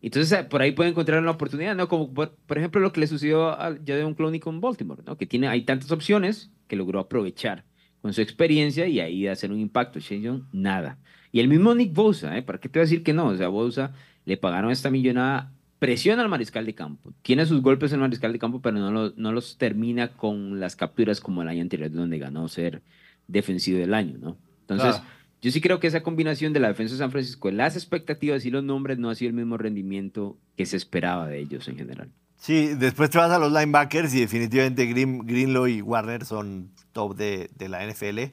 [0.00, 1.88] Entonces, eh, por ahí puede encontrar una oportunidad, ¿no?
[1.88, 5.16] Como por, ejemplo lo que le sucedió a Jadon Clowney con Baltimore, ¿no?
[5.16, 7.64] Que tiene, hay tantas opciones que logró aprovechar
[8.00, 10.00] con su experiencia y ahí hacer un impacto.
[10.00, 10.98] Shane nada.
[11.30, 12.42] Y el mismo Nick Bosa, ¿eh?
[12.42, 13.28] ¿Para qué te voy a decir que no?
[13.28, 13.94] O sea, Bosa
[14.24, 17.12] le pagaron esta millonada, presiona al mariscal de campo.
[17.22, 21.20] Tiene sus golpes el mariscal de campo, pero no, no los termina con las capturas
[21.20, 22.82] como el año anterior, donde ganó ser
[23.26, 24.36] defensivo del año, ¿no?
[24.60, 25.02] Entonces...
[25.42, 28.50] Yo sí creo que esa combinación de la defensa de San Francisco, las expectativas y
[28.50, 32.10] los nombres no ha sido el mismo rendimiento que se esperaba de ellos en general.
[32.36, 37.16] Sí, después te vas a los linebackers y definitivamente Green, Greenlow y Warner son top
[37.16, 38.32] de, la NFL,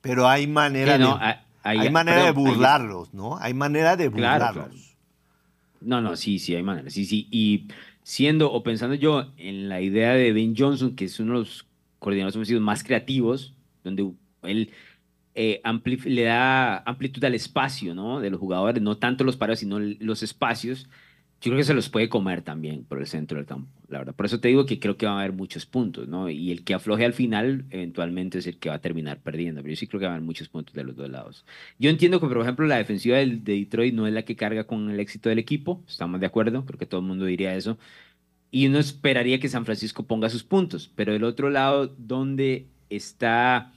[0.00, 3.36] pero hay manera, de, hay, manera de burlarlos, ¿no?
[3.38, 4.89] Hay manera de burlarlos.
[5.80, 7.26] No, no, sí, sí, hay manera, sí, sí.
[7.30, 7.68] Y
[8.02, 11.66] siendo o pensando yo en la idea de Ben Johnson, que es uno de los
[11.98, 13.54] coordinadores más creativos,
[13.84, 14.12] donde
[14.42, 14.70] él
[15.34, 15.62] eh,
[16.04, 18.20] le da amplitud al espacio ¿no?
[18.20, 20.88] de los jugadores, no tanto los paros, sino los espacios.
[21.40, 24.14] Yo creo que se los puede comer también por el centro del campo, la verdad.
[24.14, 26.28] Por eso te digo que creo que va a haber muchos puntos, ¿no?
[26.28, 29.62] Y el que afloje al final, eventualmente es el que va a terminar perdiendo.
[29.62, 31.46] Pero yo sí creo que va a haber muchos puntos de los dos lados.
[31.78, 34.90] Yo entiendo que, por ejemplo, la defensiva de Detroit no es la que carga con
[34.90, 35.82] el éxito del equipo.
[35.88, 37.78] Estamos de acuerdo, creo que todo el mundo diría eso.
[38.50, 40.90] Y uno esperaría que San Francisco ponga sus puntos.
[40.94, 43.72] Pero del otro lado, donde está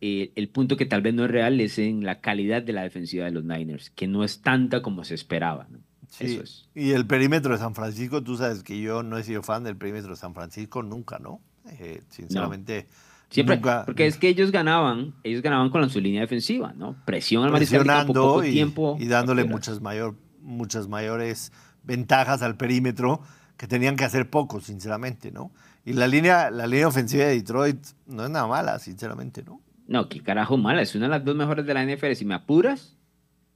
[0.00, 2.82] eh, el punto que tal vez no es real es en la calidad de la
[2.82, 5.68] defensiva de los Niners, que no es tanta como se esperaba.
[6.18, 6.68] Eso es.
[6.74, 9.76] Y el perímetro de San Francisco, tú sabes que yo no he sido fan del
[9.76, 11.40] perímetro de San Francisco nunca, ¿no?
[11.78, 12.86] Eh, sinceramente.
[13.30, 16.96] Siempre, porque es que ellos ganaban, ellos ganaban con su línea defensiva, ¿no?
[17.04, 18.96] Presión al mariscal poco y, tiempo.
[18.98, 21.52] Y dándole muchas, mayor, muchas mayores
[21.82, 23.20] ventajas al perímetro
[23.58, 25.52] que tenían que hacer poco, sinceramente, ¿no?
[25.84, 29.60] Y la línea, la línea ofensiva de Detroit no es nada mala, sinceramente, ¿no?
[29.88, 30.82] No, qué carajo mala.
[30.82, 32.12] Es una de las dos mejores de la NFL.
[32.12, 32.97] Si me apuras,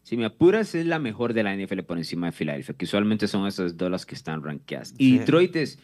[0.03, 3.29] si me apuras, es la mejor de la NFL por encima de Filadelfia, que usualmente
[3.29, 4.95] son esas dos las que están rankeadas.
[4.99, 5.79] Y Detroit es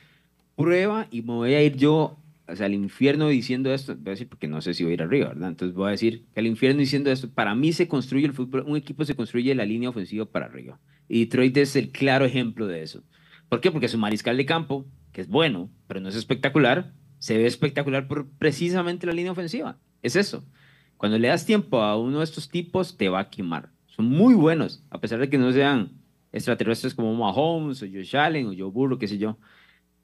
[0.56, 4.10] prueba y me voy a ir yo o sea, al infierno diciendo esto, voy a
[4.10, 5.50] decir porque no sé si voy a ir arriba, ¿verdad?
[5.50, 8.64] Entonces voy a decir que al infierno diciendo esto, para mí se construye el fútbol,
[8.66, 10.80] un equipo se construye la línea ofensiva para arriba.
[11.08, 13.02] Y Detroit es el claro ejemplo de eso.
[13.50, 13.70] ¿Por qué?
[13.70, 18.08] Porque su mariscal de campo, que es bueno, pero no es espectacular, se ve espectacular
[18.08, 19.78] por precisamente la línea ofensiva.
[20.00, 20.44] Es eso.
[20.96, 23.70] Cuando le das tiempo a uno de estos tipos, te va a quemar.
[23.98, 25.90] Son muy buenos, a pesar de que no sean
[26.30, 29.36] extraterrestres como Mahomes o Josh Allen o Joe Burrow, qué sé yo.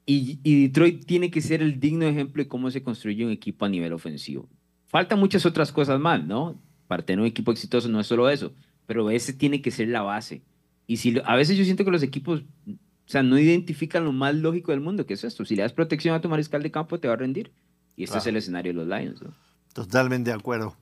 [0.05, 3.69] Y, Detroit tiene que ser el digno ejemplo de cómo se construye un equipo a
[3.69, 4.49] nivel ofensivo.
[4.89, 6.61] Faltan muchas otras cosas más, ¿no?
[6.89, 8.53] Para tener un equipo exitoso no es solo eso,
[8.87, 10.43] pero ese tiene que ser la base.
[10.89, 12.73] Y si a veces yo siento que los equipos, o
[13.07, 15.45] sea, no identifican lo más lógico del mundo, que es esto.
[15.45, 17.53] Si le das protección a tu mariscal de campo, te va a rendir.
[17.95, 19.35] Y este es el escenario de los Lions, ¿no?
[19.73, 20.77] Totalmente de acuerdo.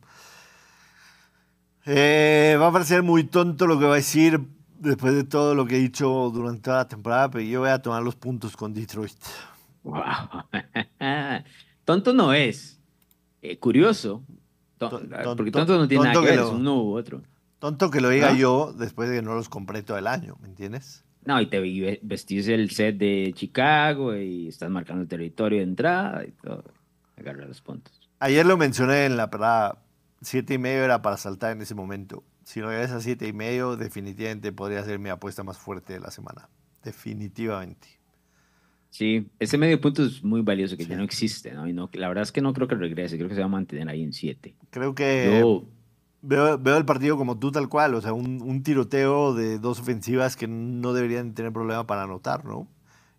[1.85, 4.41] Eh, va a parecer muy tonto lo que va a decir
[4.79, 7.81] después de todo lo que he dicho durante toda la temporada, pero yo voy a
[7.81, 9.13] tomar los puntos con Detroit.
[11.85, 12.81] tonto no es.
[13.43, 14.23] Eh, curioso.
[14.79, 17.23] porque tonto no tiene nada que, ver, es uno u otro.
[17.59, 20.49] Tonto que lo diga yo después de que no los compré todo el año, ¿me
[20.49, 21.05] entiendes?
[21.25, 21.61] No, y te
[22.03, 26.65] vestís el set de Chicago y estás marcando el territorio de entrada y todo.
[27.17, 27.93] Agarra los puntos.
[28.19, 29.31] Ayer lo mencioné en la,
[30.23, 32.25] siete y medio era para saltar en ese momento.
[32.45, 36.11] Si regresa a siete y medio, definitivamente podría ser mi apuesta más fuerte de la
[36.11, 36.49] semana.
[36.83, 37.89] Definitivamente.
[38.91, 41.67] Sí, ese medio punto es muy valioso que ya no existe, ¿no?
[41.67, 43.51] Y no, la verdad es que no creo que regrese, creo que se va a
[43.51, 44.55] mantener ahí en 7.
[44.71, 45.43] Creo que
[46.21, 49.81] veo, veo, el partido como tú tal cual, o sea, un, un, tiroteo de dos
[49.81, 52.69] ofensivas que no deberían tener problema para anotar, ¿no?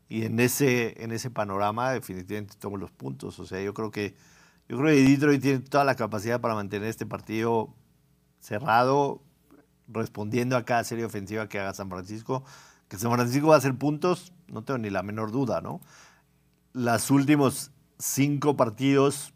[0.10, 4.14] Y en ese, en ese panorama definitivamente tomo los puntos, o sea, yo creo que
[4.68, 7.76] yo creo que Detroit tiene toda la capacidad para mantener este partido
[8.39, 9.22] cerrado,
[9.88, 12.43] respondiendo a cada serie ofensiva que haga San Francisco.
[12.88, 15.82] Que San Francisco va a hacer puntos, no tengo ni la menor duda, ¿no?
[16.74, 19.34] Los últimos cinco partidos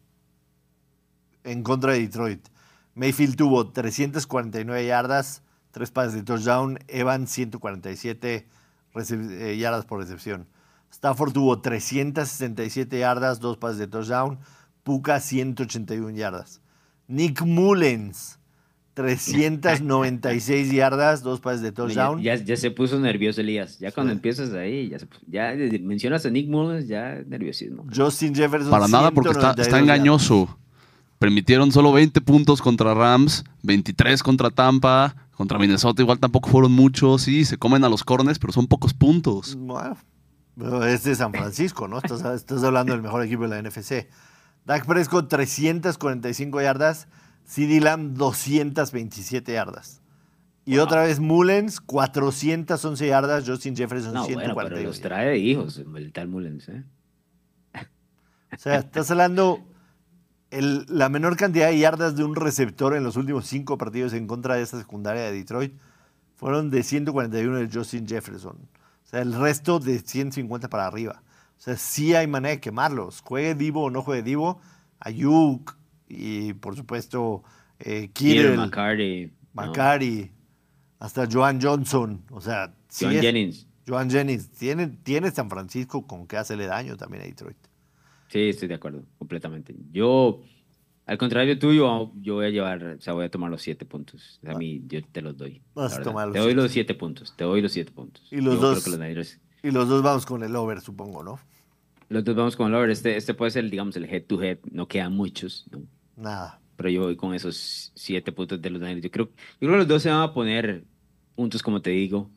[1.44, 2.48] en contra de Detroit.
[2.96, 8.48] Mayfield tuvo 349 yardas, tres pases de touchdown, Evan 147
[8.96, 10.48] eh, yardas por recepción.
[10.92, 14.40] Stafford tuvo 367 yardas, dos pases de touchdown,
[14.88, 16.62] Puka 181 yardas.
[17.10, 18.40] Nick Mullens
[18.94, 22.22] 396 yardas, dos pases de touchdown.
[22.22, 23.80] Ya, ya, se puso nervioso Elías.
[23.80, 27.86] Ya cuando empiezas ahí, ya, ya mencionas a Nick Mullens, ya nerviosismo.
[27.94, 28.72] Justin Jefferson.
[28.72, 30.58] Para nada, porque está, está engañoso.
[31.20, 37.24] Permitieron solo 20 puntos contra Rams, 23 contra Tampa, contra Minnesota igual tampoco fueron muchos.
[37.24, 39.58] Sí, se comen a los cornes, pero son pocos puntos.
[40.56, 41.98] Bueno, es de San Francisco, ¿no?
[41.98, 44.08] Estás, estás hablando del mejor equipo de la NFC.
[44.68, 47.08] Dak Prescott 345 yardas,
[47.46, 50.02] CD Lamb 227 yardas.
[50.66, 54.54] Y otra vez Mullens, 411 yardas, Justin Jefferson no, 140.
[54.54, 56.84] Bueno, pero los trae hijos el tal Mullens, ¿eh?
[58.54, 59.60] O sea, estás hablando
[60.52, 64.28] el, la menor cantidad de yardas de un receptor en los últimos cinco partidos en
[64.28, 65.74] contra de esta secundaria de Detroit
[66.36, 68.58] fueron de 141 de Justin Jefferson.
[68.58, 71.24] O sea, el resto de 150 para arriba.
[71.58, 73.22] O sea, sí hay manera de quemarlos.
[73.22, 74.62] Juegue Divo o no juegue Divo,
[75.00, 75.78] Ayuk
[76.08, 77.44] y por supuesto
[77.80, 78.58] eh, Kittle,
[79.54, 80.32] McCarty,
[81.00, 82.24] hasta Joan Johnson.
[82.32, 83.68] O sea, Joan Jennings.
[83.88, 84.50] Joan Jennings.
[84.52, 87.58] Tiene, tiene San Francisco con que hacerle daño también a Detroit.
[88.28, 89.74] Sí, estoy de acuerdo, completamente.
[89.92, 90.42] Yo,
[91.06, 94.40] al contrario tuyo, yo voy a llevar, o sea, voy a tomar los siete puntos.
[94.46, 95.62] A mí, yo te los doy.
[95.74, 98.28] Vas a tomar los te doy los siete puntos, te doy los siete puntos.
[98.32, 98.86] Y los dos.
[99.64, 101.40] Y los dos vamos con el over, supongo, ¿no?
[102.10, 102.90] Los dos vamos con el over.
[102.90, 104.60] Este, este puede ser, digamos, el head to head.
[104.72, 105.82] No quedan muchos, ¿no?
[106.16, 106.60] Nada.
[106.76, 109.02] Pero yo voy con esos siete puntos de los Niners.
[109.02, 110.84] Yo creo, yo creo que los dos se van a poner
[111.36, 112.30] puntos, como te digo.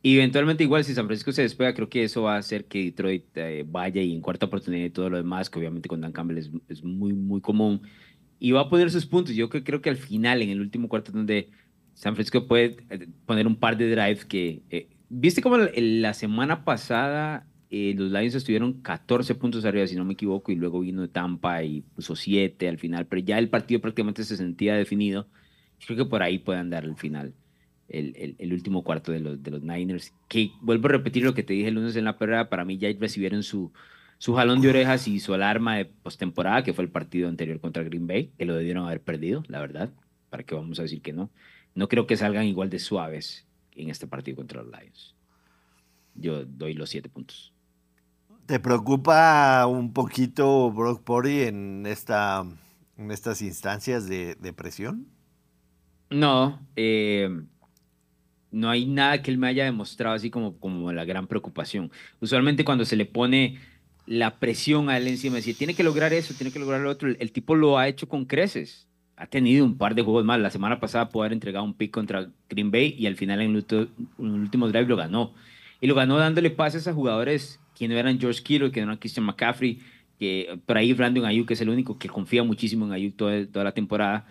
[0.00, 2.84] Y eventualmente, igual, si San Francisco se despega, creo que eso va a hacer que
[2.84, 6.12] Detroit eh, vaya y en cuarta oportunidad y todo lo demás, que obviamente con Dan
[6.12, 7.82] Campbell es, es, muy, muy común.
[8.38, 9.34] Y va a poner sus puntos.
[9.34, 11.50] Yo creo que al final, en el último cuarto, donde
[11.94, 16.64] San Francisco puede eh, poner un par de drives que eh, ¿Viste cómo la semana
[16.64, 21.08] pasada eh, los Lions estuvieron 14 puntos arriba, si no me equivoco, y luego vino
[21.08, 25.28] Tampa y puso 7 al final, pero ya el partido prácticamente se sentía definido.
[25.86, 27.34] Creo que por ahí pueden dar al final
[27.88, 30.12] el, el, último cuarto de los, de los Niners.
[30.28, 32.78] Que vuelvo a repetir lo que te dije el lunes en la perra, para mí
[32.78, 33.72] ya recibieron su,
[34.18, 37.82] su jalón de orejas y su alarma de postemporada, que fue el partido anterior contra
[37.82, 39.90] Green Bay, que lo debieron haber perdido, la verdad.
[40.30, 41.30] ¿Para qué vamos a decir que no?
[41.74, 43.47] No creo que salgan igual de suaves
[43.78, 45.14] en este partido contra los Lions.
[46.14, 47.52] Yo doy los siete puntos.
[48.46, 52.44] ¿Te preocupa un poquito Brock Purdy en, esta,
[52.96, 55.06] en estas instancias de, presión?
[56.10, 57.28] No, eh,
[58.50, 61.90] no hay nada que él me haya demostrado así como, como la gran preocupación.
[62.20, 63.58] Usualmente cuando se le pone
[64.06, 67.08] la presión a él encima, decir, tiene que lograr eso, tiene que lograr lo otro,
[67.08, 68.87] el, el tipo lo ha hecho con creces
[69.18, 70.40] ha tenido un par de juegos más.
[70.40, 73.50] La semana pasada pudo haber entregado un pick contra Green Bay y al final en
[73.50, 73.88] el,
[74.18, 75.34] último drive lo ganó.
[75.80, 78.98] Y lo ganó dándole pases a jugadores que no eran George Kittle, que no eran
[78.98, 79.80] Christian McCaffrey,
[80.18, 83.64] que por ahí Brandon Ayuk es el único que confía muchísimo en Ayuk toda, toda
[83.64, 84.26] la temporada.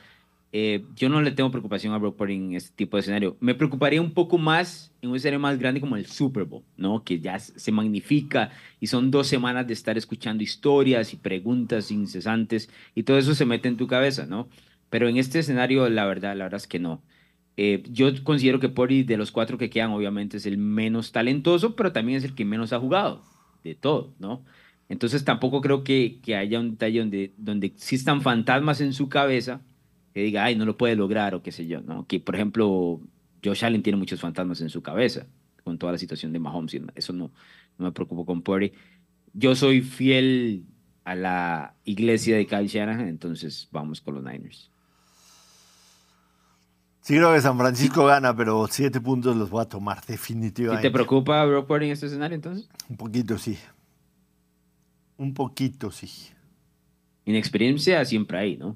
[0.54, 3.36] Eh, yo no le tengo preocupación a Brock en este tipo de escenario.
[3.42, 7.04] Me preocuparía un poco más en un escenario más grande como el Super Bowl, ¿no?
[7.04, 12.70] Que ya se magnifica y son dos semanas de estar escuchando historias y preguntas incesantes
[12.96, 14.48] y todo eso se mete en tu cabeza, ¿no?
[14.90, 17.04] Pero en este escenario, la verdad, la verdad es que no.
[17.58, 21.76] Eh, yo considero que Pori, de los cuatro que quedan, obviamente es el menos talentoso,
[21.76, 23.24] pero también es el que menos ha jugado
[23.64, 24.46] de todo, ¿no?
[24.90, 29.62] Entonces tampoco creo que, que haya un detalle donde, donde existan fantasmas en su cabeza
[30.14, 32.08] que diga, ay, no lo puede lograr o qué sé yo, ¿no?
[32.08, 33.02] Que, por ejemplo,
[33.44, 35.28] Josh Allen tiene muchos fantasmas en su cabeza
[35.64, 36.76] con toda la situación de Mahomes.
[36.96, 37.32] Eso no,
[37.78, 38.72] no me preocupo con Pori.
[39.34, 40.66] Yo soy fiel
[41.04, 44.72] a la iglesia de Kyle Shanahan, entonces vamos con los Niners.
[47.08, 50.86] Sí, creo que San Francisco gana, pero siete puntos los voy a tomar, definitivamente.
[50.86, 52.68] ¿Y te preocupa Brock en este escenario entonces?
[52.90, 53.58] Un poquito, sí.
[55.16, 56.12] Un poquito, sí.
[57.24, 58.76] Inexperiencia siempre hay, ¿no?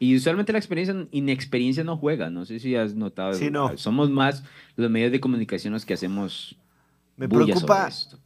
[0.00, 3.34] Y usualmente la experiencia, inexperiencia no juega, no sé si has notado.
[3.34, 3.78] Sí, no.
[3.78, 4.42] Somos más
[4.74, 6.58] los medios de comunicación los que hacemos
[7.16, 8.18] Me preocupa, esto.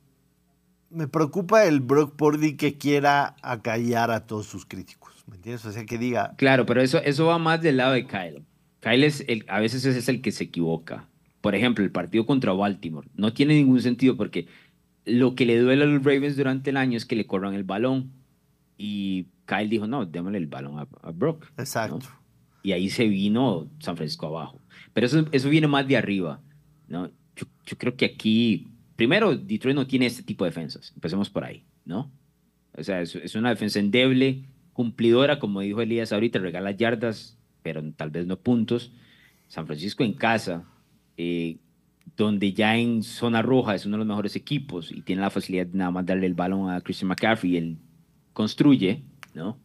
[0.88, 5.12] me preocupa el Brock Purdy que quiera acallar a todos sus críticos.
[5.26, 5.62] ¿Me entiendes?
[5.66, 8.46] O sea, que diga, Claro, pero eso, eso va más del lado de Kyle.
[8.82, 11.08] Kyle es el, a veces es el que se equivoca.
[11.40, 14.48] Por ejemplo, el partido contra Baltimore no tiene ningún sentido porque
[15.04, 17.62] lo que le duele a los Ravens durante el año es que le corran el
[17.62, 18.10] balón.
[18.76, 21.46] Y Kyle dijo, no, démosle el balón a, a Brock.
[21.56, 21.62] ¿no?
[21.62, 22.00] exacto.
[22.64, 24.60] Y ahí se vino San Francisco abajo.
[24.92, 26.40] Pero eso, eso viene más de arriba.
[26.88, 27.06] ¿no?
[27.36, 30.92] Yo, yo creo que aquí, primero, Detroit no tiene este tipo de defensas.
[30.94, 32.10] Empecemos por ahí, ¿no?
[32.76, 37.82] O sea, es, es una defensa endeble, cumplidora, como dijo Elías ahorita, regala yardas, pero
[37.92, 38.92] tal vez no puntos.
[39.48, 40.64] San Francisco en casa,
[41.16, 41.58] eh,
[42.16, 45.66] donde ya en zona roja es uno de los mejores equipos y tiene la facilidad
[45.66, 47.78] de nada más darle el balón a Christian McCaffrey y él
[48.32, 49.02] construye,
[49.34, 49.58] ¿no?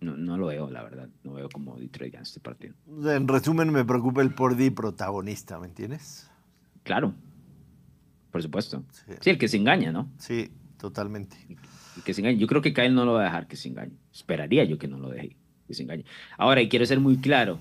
[0.00, 1.08] No, no lo veo, la verdad.
[1.22, 2.74] No veo como Detroit gana este partido.
[3.04, 6.28] En resumen, me preocupa el Purdy protagonista, ¿me entiendes?
[6.82, 7.14] Claro,
[8.32, 8.84] por supuesto.
[8.90, 9.12] Sí.
[9.20, 10.10] Sí, el que se engaña, ¿no?
[10.18, 11.36] Sí, totalmente.
[11.96, 12.36] El que se engaña.
[12.36, 13.92] Yo creo que Kyle no lo va a dejar que se engañe.
[14.12, 15.36] Esperaría yo que no lo deje
[16.36, 17.60] Ahora, y quiero ser muy claro.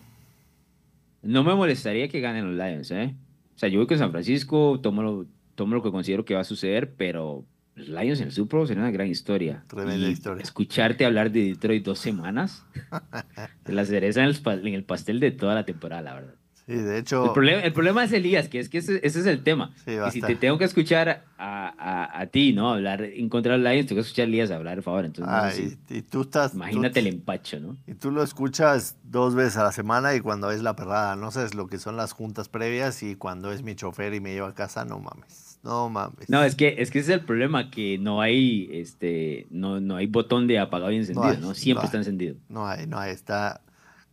[1.21, 3.15] No me molestaría que ganen los Lions, ¿eh?
[3.55, 6.41] O sea, yo voy con San Francisco, tomo lo, tomo lo que considero que va
[6.41, 7.45] a suceder, pero
[7.75, 9.63] los Lions en el Super Bowl sería una gran historia.
[9.67, 10.41] Tremenda Y historia.
[10.41, 12.65] Escucharte hablar de Detroit dos semanas,
[13.65, 16.35] de la cereza en el, en el pastel de toda la temporada, la verdad.
[16.67, 19.25] Sí, de hecho, El problema, el problema es Elías, que es que ese, ese es
[19.25, 19.73] el tema.
[19.83, 22.69] Sí, y si te tengo que escuchar a, a, a ti, ¿no?
[22.73, 25.05] Hablar en contra de los Lions, tengo que escuchar a Elías hablar, por favor.
[25.05, 26.51] Entonces, no ah, sé si- y, y tú estás...
[26.51, 27.75] tú- imagínate el empacho, ¿no?
[27.87, 31.31] Y tú lo escuchas dos veces a la semana y cuando es la perrada, no
[31.31, 34.49] sabes lo que son las juntas previas y cuando es mi chofer y me lleva
[34.49, 36.29] a casa, no mames, no mames.
[36.29, 39.95] No, es que, es que ese es el problema, que no hay, este, no, no
[39.97, 41.53] hay botón de apagado y encendido, hay, ¿no?
[41.53, 42.01] Siempre no está hay.
[42.01, 42.35] encendido.
[42.49, 43.61] No hay, no hay, está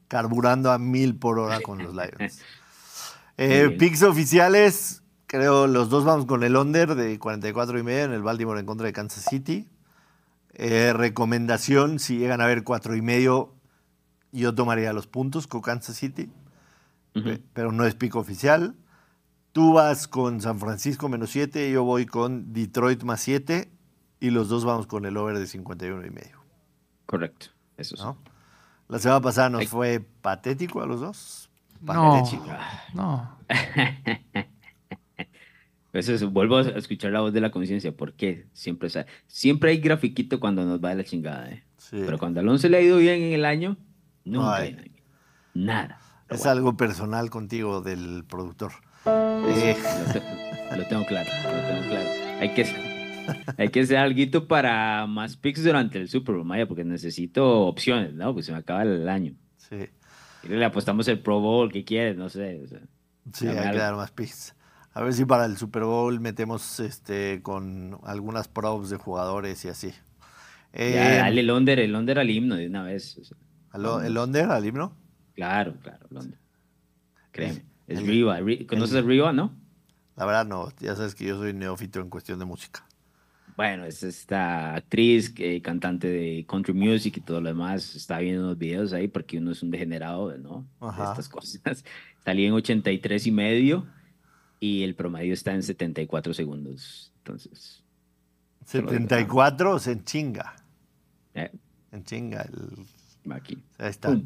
[0.08, 2.40] carburando a mil por hora con los Lions.
[3.40, 8.12] Eh, picks oficiales, creo los dos vamos con el under de 44 y medio en
[8.12, 9.68] el Baltimore en contra de Kansas City.
[10.54, 13.54] Eh, recomendación, si llegan a ver cuatro y medio,
[14.32, 16.32] yo tomaría los puntos con Kansas City.
[17.52, 18.74] Pero no es pico oficial.
[19.52, 23.70] Tú vas con San Francisco menos 7, yo voy con Detroit más 7
[24.18, 26.38] y los dos vamos con el over de 51 y medio.
[27.06, 27.46] Correcto,
[27.76, 27.96] eso.
[27.96, 28.18] ¿no?
[28.88, 31.50] La semana pasada nos fue patético a los dos.
[31.82, 32.12] No.
[32.22, 32.46] Patético.
[32.94, 33.36] No.
[35.92, 38.46] Eso es, vuelvo a escuchar la voz de la conciencia, ¿por qué?
[38.52, 41.64] Siempre, o sea, siempre hay grafiquito cuando nos va de la chingada, ¿eh?
[41.78, 42.02] Sí.
[42.04, 43.76] Pero cuando a Alonso le ha ido bien en el año,
[44.24, 44.76] nunca Ay.
[44.78, 44.92] hay
[45.54, 45.98] nada.
[46.26, 48.72] Pero es bueno, algo personal contigo del productor.
[49.06, 49.76] Eh,
[50.06, 52.08] lo, te- lo tengo claro, lo tengo claro.
[52.40, 52.64] Hay que,
[53.58, 58.14] hay que hacer algo para más picks durante el Super Bowl, Maya, porque necesito opciones,
[58.14, 58.32] ¿no?
[58.34, 59.34] Pues se me acaba el año.
[59.56, 59.76] sí,
[60.44, 62.16] Y le apostamos el Pro Bowl, ¿qué quieres?
[62.16, 62.62] No sé.
[62.64, 62.80] o sea.
[63.32, 64.54] sí, hay que dar más picks.
[64.94, 69.68] A ver si para el Super Bowl metemos este con algunas props de jugadores y
[69.68, 69.92] así.
[70.72, 73.16] Eh, Ya, dale el under, el under al himno de una vez.
[73.18, 73.36] o sea.
[73.70, 74.96] ¿al- ¿El under al himno?
[75.34, 76.38] Claro, claro, el under.
[77.30, 77.64] Créeme.
[77.86, 78.40] Es El- Riva.
[78.40, 79.52] Ri- ¿Conoces a Riva, no?
[80.16, 82.84] La verdad no, ya sabes que yo soy neófito en cuestión de música.
[83.58, 87.96] Bueno, es esta actriz, eh, cantante de country music y todo lo demás.
[87.96, 90.64] Está viendo unos videos ahí porque uno es un degenerado, ¿no?
[90.78, 91.06] Ajá.
[91.06, 91.60] De estas cosas.
[92.24, 93.84] Salí en 83 y medio
[94.60, 97.12] y el promedio está en 74 segundos.
[97.18, 97.82] Entonces,
[98.70, 99.02] Te lo digo.
[99.02, 100.54] 74 se chinga.
[101.34, 101.50] eh,
[101.90, 102.42] En chinga.
[102.42, 103.60] el- aquí.
[103.78, 104.16] ahí está.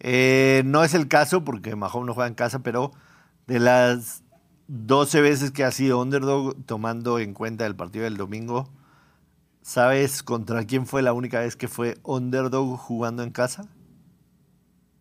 [0.00, 2.92] Eh, no es el caso porque Mahomes no juega en casa, pero
[3.46, 4.22] de las
[4.72, 8.70] 12 veces que ha sido underdog, tomando en cuenta el partido del domingo,
[9.62, 13.68] ¿sabes contra quién fue la única vez que fue underdog jugando en casa?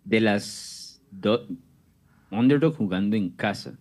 [0.03, 1.41] De las dos.
[2.31, 3.73] Underdog jugando en casa.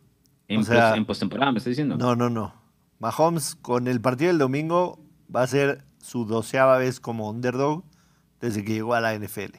[0.47, 1.97] En, O sea, pos- en postemporada, ¿me estás diciendo?
[1.97, 2.53] No, no, no.
[2.99, 4.99] Mahomes con el partido del domingo
[5.35, 7.85] va a ser su doceava vez como underdog
[8.43, 9.57] desde que llegó a la NFL.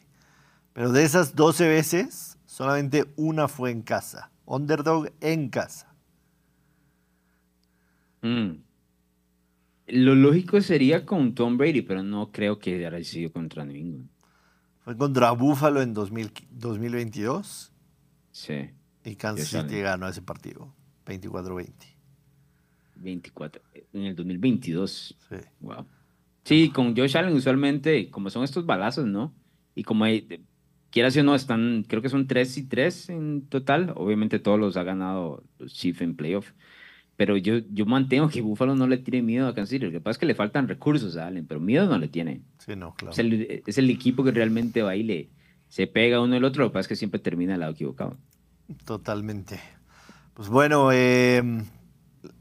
[0.74, 4.30] Pero de esas 12 veces, solamente una fue en casa.
[4.46, 5.88] Underdog en casa.
[8.22, 8.52] Mm.
[9.88, 14.10] Lo lógico sería con Tom Brady, pero no creo que haya sido contra New England.
[14.82, 17.72] Fue contra Buffalo en 2000 2022
[18.32, 18.70] Sí,
[19.04, 19.82] y Kansas Dios City sabe.
[19.82, 20.74] ganó ese partido.
[21.06, 21.74] 24-20.
[22.96, 23.62] 24.
[23.94, 25.18] En el 2022.
[25.30, 25.36] Sí.
[25.60, 25.86] Wow.
[26.44, 29.34] Sí, con Josh Allen usualmente, como son estos balazos, ¿no?
[29.76, 30.44] Y como hay,
[30.90, 33.94] quieras o no, están, creo que son 3 y 3 en total.
[33.96, 36.52] Obviamente todos los ha ganado los Chiefs en playoff.
[37.20, 39.84] Pero yo, yo mantengo que Buffalo no le tiene miedo a Kansas City.
[39.84, 42.44] Lo que pasa es que le faltan recursos a Allen, pero miedo no le tiene.
[42.60, 43.12] Sí, no, claro.
[43.12, 45.30] Es el, es el equipo que realmente va y le,
[45.68, 48.16] se pega uno el otro, lo que pasa es que siempre termina al lado equivocado.
[48.86, 49.60] Totalmente.
[50.34, 51.44] Pues bueno, eh,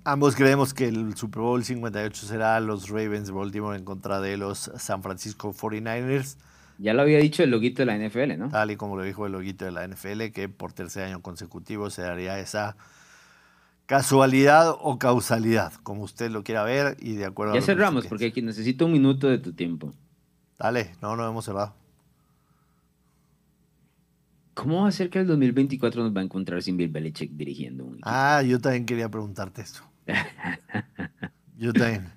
[0.04, 4.36] ambos creemos que el Super Bowl 58 será los Ravens de Baltimore en contra de
[4.36, 6.36] los San Francisco 49ers.
[6.78, 8.48] Ya lo había dicho el loguito de la NFL, ¿no?
[8.50, 11.90] Tal y como lo dijo el loguito de la NFL, que por tercer año consecutivo
[11.90, 12.76] se daría esa
[13.88, 18.26] casualidad o causalidad, como usted lo quiera ver y de acuerdo ya a cerramos, porque
[18.26, 19.94] aquí necesito un minuto de tu tiempo.
[20.58, 21.74] Dale, no, no hemos cerrado.
[24.54, 27.84] ¿Cómo va a ser que el 2024 nos va a encontrar sin Bill Belichick dirigiendo
[27.84, 28.08] un equipo?
[28.10, 29.80] Ah, yo también quería preguntarte esto.
[31.58, 32.12] Yo también.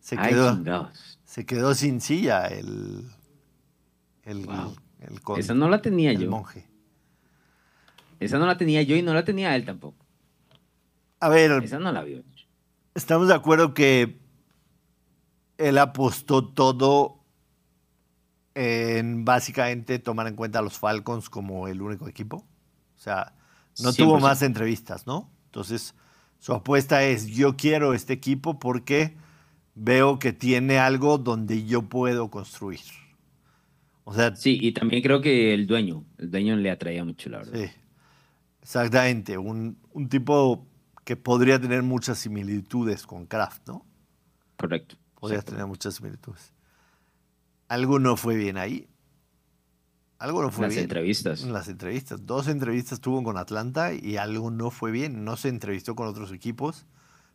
[0.00, 1.18] Se Ay, quedó, chingados.
[1.24, 3.04] se quedó sin silla el,
[4.24, 4.74] el, Wow.
[5.00, 6.30] el con- Esa no la tenía el yo.
[6.30, 6.64] monje.
[8.20, 10.05] Esa no la tenía yo y no la tenía él tampoco.
[11.26, 12.04] A ver, Esa no la
[12.94, 14.16] estamos de acuerdo que
[15.58, 17.18] él apostó todo
[18.54, 22.36] en básicamente tomar en cuenta a los Falcons como el único equipo.
[22.36, 23.34] O sea,
[23.82, 24.20] no tuvo 100%.
[24.20, 25.28] más entrevistas, ¿no?
[25.46, 25.96] Entonces,
[26.38, 29.16] su apuesta es, yo quiero este equipo porque
[29.74, 32.82] veo que tiene algo donde yo puedo construir.
[34.04, 37.38] O sea, Sí, y también creo que el dueño, el dueño le atraía mucho, la
[37.38, 37.58] verdad.
[37.58, 37.70] Sí,
[38.62, 39.36] exactamente.
[39.36, 40.68] Un, un tipo
[41.06, 43.86] que podría tener muchas similitudes con Kraft, ¿no?
[44.56, 44.96] Correcto.
[45.14, 46.52] Podría tener muchas similitudes.
[47.68, 48.88] Algo no fue bien ahí.
[50.18, 50.82] Algo no fue Las bien.
[50.82, 51.44] entrevistas.
[51.44, 52.26] En las entrevistas.
[52.26, 55.24] Dos entrevistas tuvo con Atlanta y algo no fue bien.
[55.24, 56.86] No se entrevistó con otros equipos.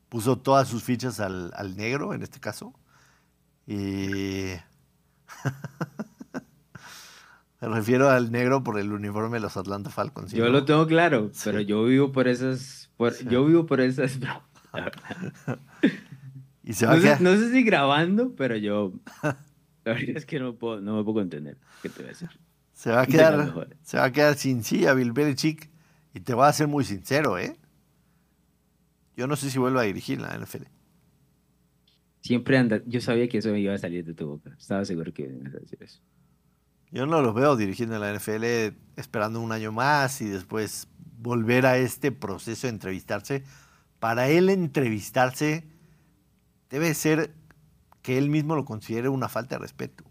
[0.10, 2.74] Puso todas sus fichas al, al negro, en este caso.
[3.68, 4.48] Y.
[7.62, 10.32] Me refiero al negro por el uniforme de los Atlanta Falcons.
[10.32, 10.52] ¿sí, Yo no?
[10.52, 11.42] lo tengo claro, Sí.
[11.46, 13.26] pero yo vivo por esas, por, Sí.
[13.28, 14.20] yo vivo por esas.
[16.64, 18.94] Y se va No sé, no sé si grabando, pero yo,
[19.24, 19.36] la
[19.84, 21.58] verdad es que no, puedo, no me puedo contener.
[21.82, 22.30] ¿Qué te voy a decir?
[22.74, 25.72] Se va a quedar, se va a quedar sin silla Bill Belichick.
[26.14, 27.58] Y te voy a ser muy sincero, ¿eh?
[29.18, 30.66] Yo no sé si vuelvo a dirigir la NFL.
[32.22, 32.82] Siempre anda.
[32.86, 34.56] Yo sabía que eso me iba a salir de tu boca.
[34.60, 36.00] Estaba seguro que ibas a decir eso.
[36.92, 40.88] Yo no los veo dirigiendo en la NFL esperando un año más y después
[41.22, 43.44] volver a este proceso de entrevistarse.
[44.00, 45.64] Para él entrevistarse
[46.70, 47.34] debe ser
[48.02, 50.04] que él mismo lo considere una falta de respeto.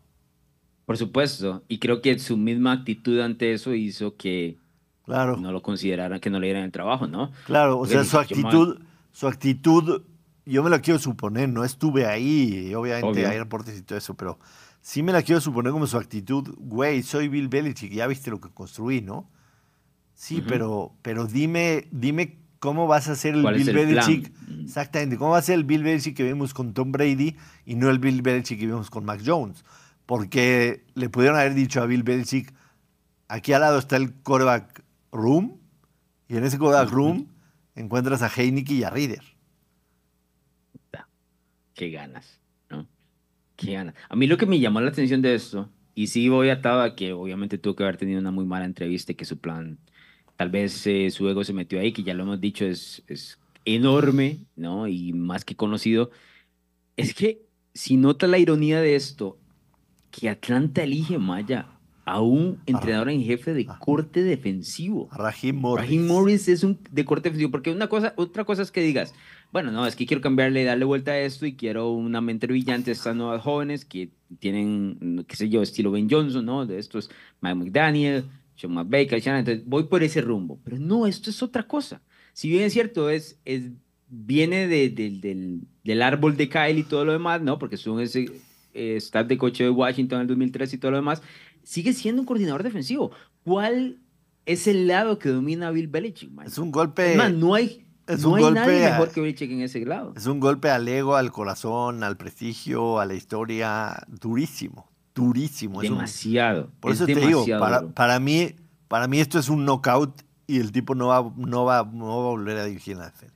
[0.87, 4.59] Por supuesto, y creo que su misma actitud ante eso hizo que
[5.05, 7.33] Claro, no lo consideraran, que no le dieran el trabajo, ¿no?
[7.47, 7.77] claro.
[7.77, 8.81] O Porque sea, su me- actitud,
[9.13, 10.03] su actitud,
[10.47, 13.29] yo me la quiero suponer, no estuve ahí, obviamente Obvio.
[13.29, 14.39] hay reportes y todo eso, pero
[14.81, 18.41] sí me la quiero suponer como su actitud, güey, soy Bill Belichick, ya viste lo
[18.41, 19.29] que construí, ¿no?
[20.21, 23.75] Sí, pero, pero dime, dime cómo vas a ser el ¿Cuál es Bill?
[23.75, 24.31] Belichick.
[24.49, 24.65] Mm.
[24.65, 27.89] Exactamente, ¿cómo va a ser el Bill Belichick que vimos con Tom Brady y no
[27.89, 29.65] el Bill Belichick que vimos con Mac Jones?
[30.05, 32.53] Porque le pudieron haber dicho a Bill Belichick,
[33.29, 35.59] aquí al lado está el quarterback room,
[36.29, 37.29] y en ese quarterback room
[37.75, 39.25] encuentras a Heineken y a Reader.
[41.73, 42.87] Qué ganas, ¿no?
[43.57, 43.95] Qué ganas.
[44.11, 46.95] A mí lo que me llamó la atención de esto, y sí voy atado a
[46.95, 49.79] que obviamente tuvo que haber tenido una muy mala entrevista y que su plan,
[50.41, 53.39] tal vez eh, su ego se metió ahí, que ya lo hemos dicho, es, es
[53.67, 54.89] enorme, ¿no?
[54.89, 56.11] Y más que conocido.
[56.97, 57.43] Es que
[57.75, 59.37] si nota la ironía de esto,
[60.11, 61.67] que Atlanta elige Maya
[62.07, 65.11] a un entrenador en jefe de corte defensivo.
[65.13, 65.87] Raheem Morris.
[65.87, 69.13] Raheem Morris es un de corte defensivo, porque una cosa, otra cosa es que digas,
[69.53, 72.91] bueno, no, es que quiero cambiarle, darle vuelta a esto y quiero una mente brillante
[72.91, 76.65] a estas nuevas jóvenes que tienen, qué sé yo, estilo Ben Johnson, ¿no?
[76.65, 77.11] De estos,
[77.43, 78.25] Mike McDaniel,
[78.61, 80.61] Sean McBaker, Shannon, entonces voy por ese rumbo.
[80.65, 82.03] Pero no, esto es otra cosa.
[82.33, 83.71] Si bien es cierto, es, es,
[84.09, 87.59] viene de- de- del, del árbol de Kyle y todo lo demás, ¿no?
[87.59, 88.27] Porque son ese
[88.75, 91.23] eh, staff de coche de Washington en el 2003 y todo lo demás,
[91.63, 93.11] sigue siendo un coordinador defensivo.
[93.45, 93.99] ¿Cuál
[94.47, 96.31] es el lado que domina Bill Belichick?
[96.31, 96.47] man?
[96.47, 97.17] Es un golpe.
[97.33, 100.13] No hay, es no un hay golpe nadie a- mejor que Belichick en ese lado.
[100.17, 105.83] Es un golpe al ego, al corazón, al prestigio, a la historia, durísimo, durísimo.
[105.83, 106.71] Es un- Demasiado.
[106.81, 108.55] por es eso te digo, demasiado para, para mí,
[108.89, 112.15] para mí esto es un knockout y el tipo no va, no va, no va
[112.15, 113.33] a volver a dirigir en la NFL.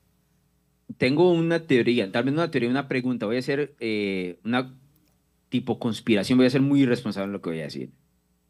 [0.98, 3.26] Tengo una teoría, tal vez una teoría, una pregunta.
[3.26, 4.74] Voy a hacer eh, una
[5.48, 7.90] tipo conspiración, voy a ser muy irresponsable en lo que voy a decir.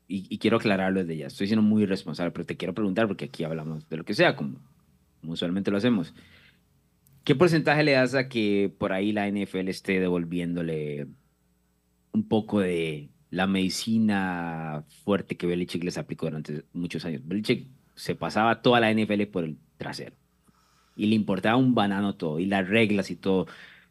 [0.08, 1.26] Y, y quiero aclararlo desde ya.
[1.28, 4.36] Estoy siendo muy irresponsable, pero te quiero preguntar porque aquí hablamos de lo que sea,
[4.36, 4.58] como,
[5.20, 6.14] como usualmente lo hacemos.
[7.24, 11.06] ¿Qué porcentaje le das a que por ahí la NFL esté devolviéndole
[12.12, 17.22] un poco de la medicina fuerte que Belichick les aplicó durante muchos años?
[17.24, 20.14] Belichick se pasaba toda la NFL por el trasero
[20.96, 23.46] y le importaba un banano todo, y las reglas y todo,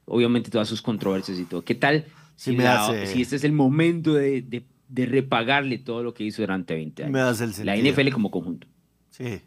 [0.06, 1.64] obviamente todas sus controversias y todo.
[1.64, 2.06] ¿Qué tal
[2.36, 6.04] Sí si, me la- hace- si este es el momento de, de de repagarle todo
[6.04, 7.14] lo que hizo durante 20 años.
[7.14, 7.76] Me das el La.
[7.76, 8.68] NFL como conjunto.
[9.10, 9.42] Sí.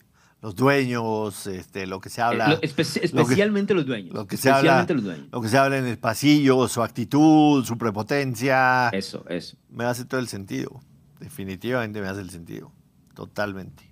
[0.46, 2.46] Los dueños, este, lo que se habla.
[2.46, 4.14] Eh, lo- espe- especialmente los dueños.
[4.14, 4.58] Lo que se habla.
[4.80, 5.26] especialmente los dueños.
[5.32, 8.88] Lo que se habla en el pasillo, su actitud, su prepotencia.
[8.90, 9.56] Eso, eso.
[9.70, 10.80] Me hace todo el sentido.
[11.18, 12.70] Definitivamente me hace el sentido.
[13.14, 13.82] Totalmente.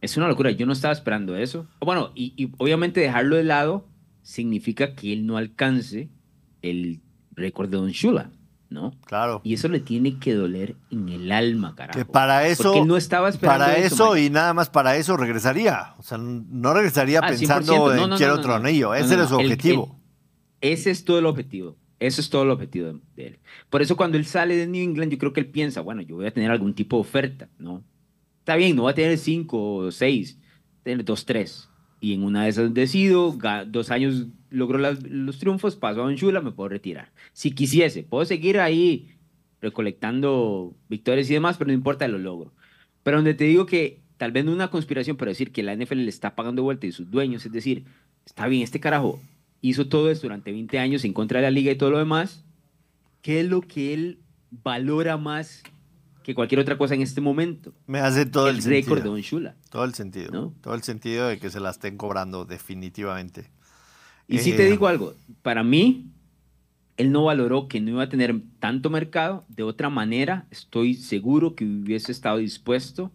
[0.00, 0.50] Es una locura.
[0.52, 1.66] Yo no estaba esperando eso.
[1.80, 3.86] Bueno, y, y obviamente dejarlo de lado
[4.22, 6.08] significa que él no alcance
[6.62, 8.30] el récord de Don Shula,
[8.74, 8.92] ¿no?
[9.06, 9.40] Claro.
[9.44, 11.98] Y eso le tiene que doler en el alma, carajo.
[11.98, 12.64] Que para eso.
[12.64, 15.94] Porque él no estaba esperando Para eso, y nada más para eso regresaría.
[15.96, 17.38] O sea, no regresaría Ah, 100%.
[17.38, 18.94] pensando en No, no, quiero no, otro anillo.
[18.94, 19.96] Ese era su objetivo.
[20.60, 21.76] el- ese es todo el objetivo.
[22.00, 23.38] Eso es todo el objetivo de, de él.
[23.70, 26.16] Por eso cuando él sale de New England, yo creo que él piensa, bueno, yo
[26.16, 27.82] voy a tener algún tipo de oferta, ¿no?
[28.40, 30.38] Está bien, no voy a tener cinco o seis,
[30.82, 31.68] tener dos, tres.
[32.00, 33.34] Y en una de esas decido,
[33.68, 37.12] dos años logró las- los triunfos, paso a Don Shula, me puedo retirar.
[37.32, 39.10] Si quisiese, puedo seguir ahí
[39.60, 42.52] recolectando victorias y demás, pero no importa, lo logro.
[43.02, 46.04] Pero donde te digo que tal vez no una conspiración, pero decir que la NFL
[46.04, 47.84] le está pagando vuelta y sus dueños, es decir,
[48.24, 49.20] está bien, este carajo
[49.60, 52.44] hizo todo esto durante 20 años en contra de la liga y todo lo demás,
[53.22, 54.18] ¿qué es lo que él
[54.50, 55.62] valora más
[56.22, 57.74] que cualquier otra cosa en este momento?
[57.86, 59.12] Me hace todo el, el récord de sentido.
[59.12, 59.56] Don Shula.
[59.70, 60.30] Todo el sentido.
[60.32, 60.54] ¿No?
[60.62, 63.50] Todo el sentido de que se la estén cobrando, definitivamente.
[64.28, 66.12] Y si te Eh, digo algo, para mí,
[66.96, 69.44] él no valoró que no iba a tener tanto mercado.
[69.48, 73.12] De otra manera, estoy seguro que hubiese estado dispuesto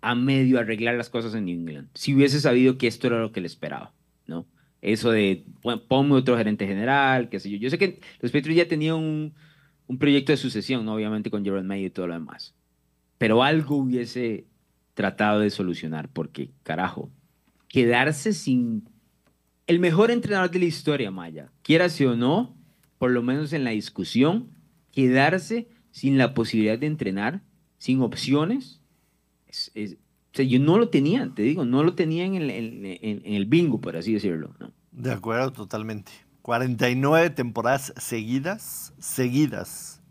[0.00, 1.88] a medio arreglar las cosas en New England.
[1.94, 3.94] Si hubiese sabido que esto era lo que le esperaba,
[4.26, 4.46] ¿no?
[4.80, 7.56] Eso de, bueno, ponme otro gerente general, qué sé yo.
[7.58, 9.34] Yo sé que los Patriots ya tenían un,
[9.86, 10.94] un proyecto de sucesión, ¿no?
[10.94, 12.56] obviamente con Gerald May y todo lo demás.
[13.18, 14.48] Pero algo hubiese
[14.94, 17.12] tratado de solucionar, porque, carajo,
[17.68, 18.84] quedarse sin
[19.72, 22.54] el mejor entrenador de la historia, Maya, quiera sí o no,
[22.98, 24.48] por lo menos en la discusión,
[24.92, 27.42] quedarse sin la posibilidad de entrenar,
[27.78, 28.80] sin opciones,
[29.46, 32.50] es- es- o sea, yo no lo tenía, te digo, no lo tenía en el,
[32.50, 34.54] en- en- en el bingo, por así decirlo.
[34.60, 34.72] ¿no?
[34.92, 36.12] De acuerdo, totalmente.
[36.42, 40.02] 49 temporadas seguidas, seguidas,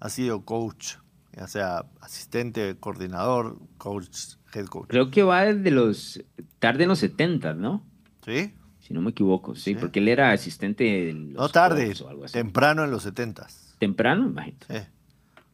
[0.00, 0.94] ha sido coach,
[1.36, 4.88] ya sea asistente, coordinador, coach, head coach.
[4.88, 6.22] Creo que va desde los,
[6.58, 7.84] tarde en los 70, ¿no?
[8.24, 8.52] ¿Sí?
[8.92, 9.74] Si no me equivoco, sí, Sí.
[9.74, 12.34] porque él era asistente de los No tarde, o algo así.
[12.34, 13.74] temprano en los 70s.
[13.78, 14.66] Temprano, imagínate.
[14.80, 14.84] O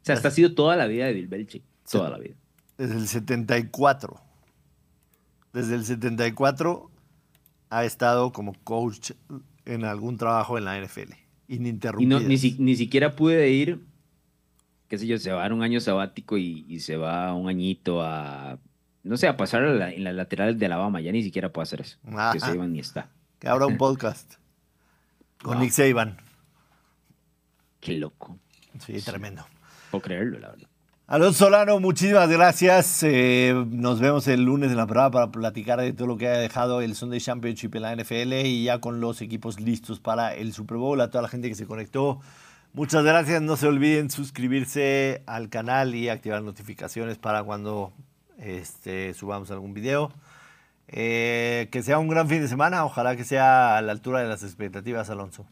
[0.03, 2.35] sea, hasta ha sido toda la vida de Bill Belichick, toda la vida.
[2.77, 4.21] Desde el 74.
[5.53, 6.91] Desde el 74
[7.71, 9.13] ha estado como coach
[9.65, 11.15] en algún trabajo en la NFL.
[11.47, 12.19] Y Ininterrumpido.
[12.21, 13.85] no, ni, si- ni siquiera pude ir,
[14.89, 17.49] qué sé yo, se va a dar un año sabático y, y se va un
[17.49, 18.59] añito a,
[19.05, 21.01] no sé, a pasar a la- en las laterales de Alabama.
[21.01, 21.99] Ya ni siquiera puede hacer eso.
[22.07, 22.33] Ajá.
[22.33, 23.11] Que Saban ni está.
[23.39, 24.35] Que habrá un podcast
[25.43, 25.63] con Wow.
[25.63, 26.19] Nick Saban.
[27.81, 28.39] Qué loco.
[28.85, 29.47] Sí, tremendo.
[29.91, 30.69] Puedo creerlo, la verdad.
[31.07, 33.03] Alonso Solano, muchísimas gracias.
[33.03, 36.37] Eh, nos vemos el lunes en la prueba para platicar de todo lo que ha
[36.37, 40.53] dejado el Sunday Championship en la NFL y ya con los equipos listos para el
[40.53, 41.01] Super Bowl.
[41.01, 42.21] A toda la gente que se conectó,
[42.75, 43.41] muchas gracias.
[43.41, 47.93] No se olviden suscribirse al canal y activar notificaciones para cuando
[48.39, 50.13] este, subamos algún video.
[50.89, 52.85] Eh, que sea un gran fin de semana.
[52.85, 55.47] Ojalá que sea a la altura de las expectativas, Alonso.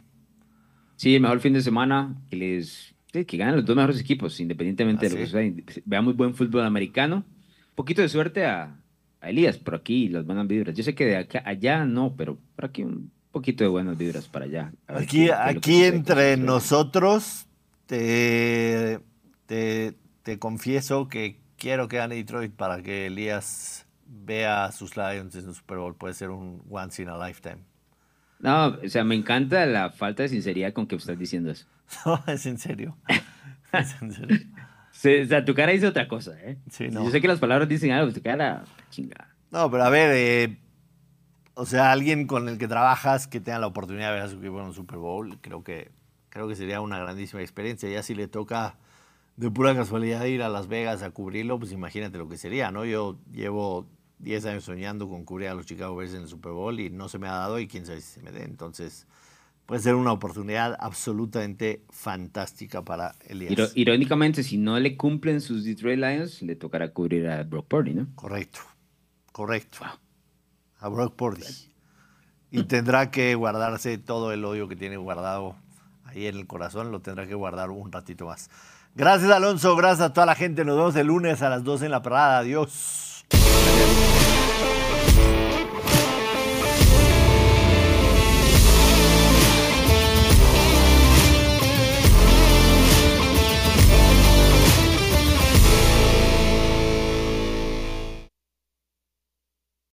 [0.96, 5.06] Sí, el mejor fin de semana, que les que ganen los dos mejores equipos, independientemente
[5.06, 5.62] Ah, de lo que sí.
[5.64, 5.82] suceda.
[5.86, 7.16] Veamos buen fútbol americano.
[7.26, 8.76] Un poquito de suerte a,
[9.22, 10.74] a Elías por aquí, las buenas vibras.
[10.74, 14.28] Yo sé que de acá allá no, pero por aquí un poquito de buenas vibras
[14.28, 14.72] para allá.
[14.86, 17.46] Aquí, qué- qué que aquí con entre nosotros,
[17.86, 19.00] te,
[19.46, 25.34] te, te confieso que quiero que gane Detroit para que Elías vea a sus Lions
[25.34, 25.94] en el Super Bowl.
[25.94, 27.58] Puede ser un once in a lifetime.
[28.38, 31.66] No, o sea, me encanta la falta de sinceridad con que estás diciendo eso.
[32.04, 32.96] No, es en serio.
[33.72, 34.38] Es en serio.
[34.92, 36.56] Sí, o sea, tu cara dice otra cosa, ¿eh?
[36.70, 37.04] Sí, no.
[37.04, 39.28] Yo sé que las palabras dicen algo, pero tu cara, chingada.
[39.50, 40.58] No, pero a ver, eh,
[41.54, 44.36] o sea, alguien con el que trabajas que tenga la oportunidad de ver a su
[44.36, 45.90] equipo en un Super Bowl, creo que,
[46.30, 47.90] creo que sería una grandísima experiencia.
[47.90, 48.76] Ya si le toca
[49.36, 52.86] de pura casualidad ir a Las Vegas a cubrirlo, pues imagínate lo que sería, ¿no?
[52.86, 53.86] Yo llevo
[54.18, 57.08] 10 años soñando con cubrir a los Chicago Bears en el Super Bowl y no
[57.08, 58.44] se me ha dado y quién sabe si se me dé.
[58.44, 59.06] Entonces,
[59.66, 63.52] puede ser una oportunidad absolutamente fantástica para Elías.
[63.52, 67.94] Iro- irónicamente, si no le cumplen sus Detroit Lions, le tocará cubrir a Brock Purdy,
[67.94, 68.06] ¿no?
[68.14, 68.60] Correcto,
[69.32, 69.78] correcto.
[70.78, 71.44] A Brock Purdy.
[72.50, 75.56] Y tendrá que guardarse todo el odio que tiene guardado
[76.04, 78.48] ahí en el corazón, lo tendrá que guardar un ratito más.
[78.94, 80.64] Gracias Alonso, gracias a toda la gente.
[80.64, 82.38] Nos vemos el lunes a las 12 en la parada.
[82.38, 83.05] Adiós.
[83.30, 84.25] Thank you.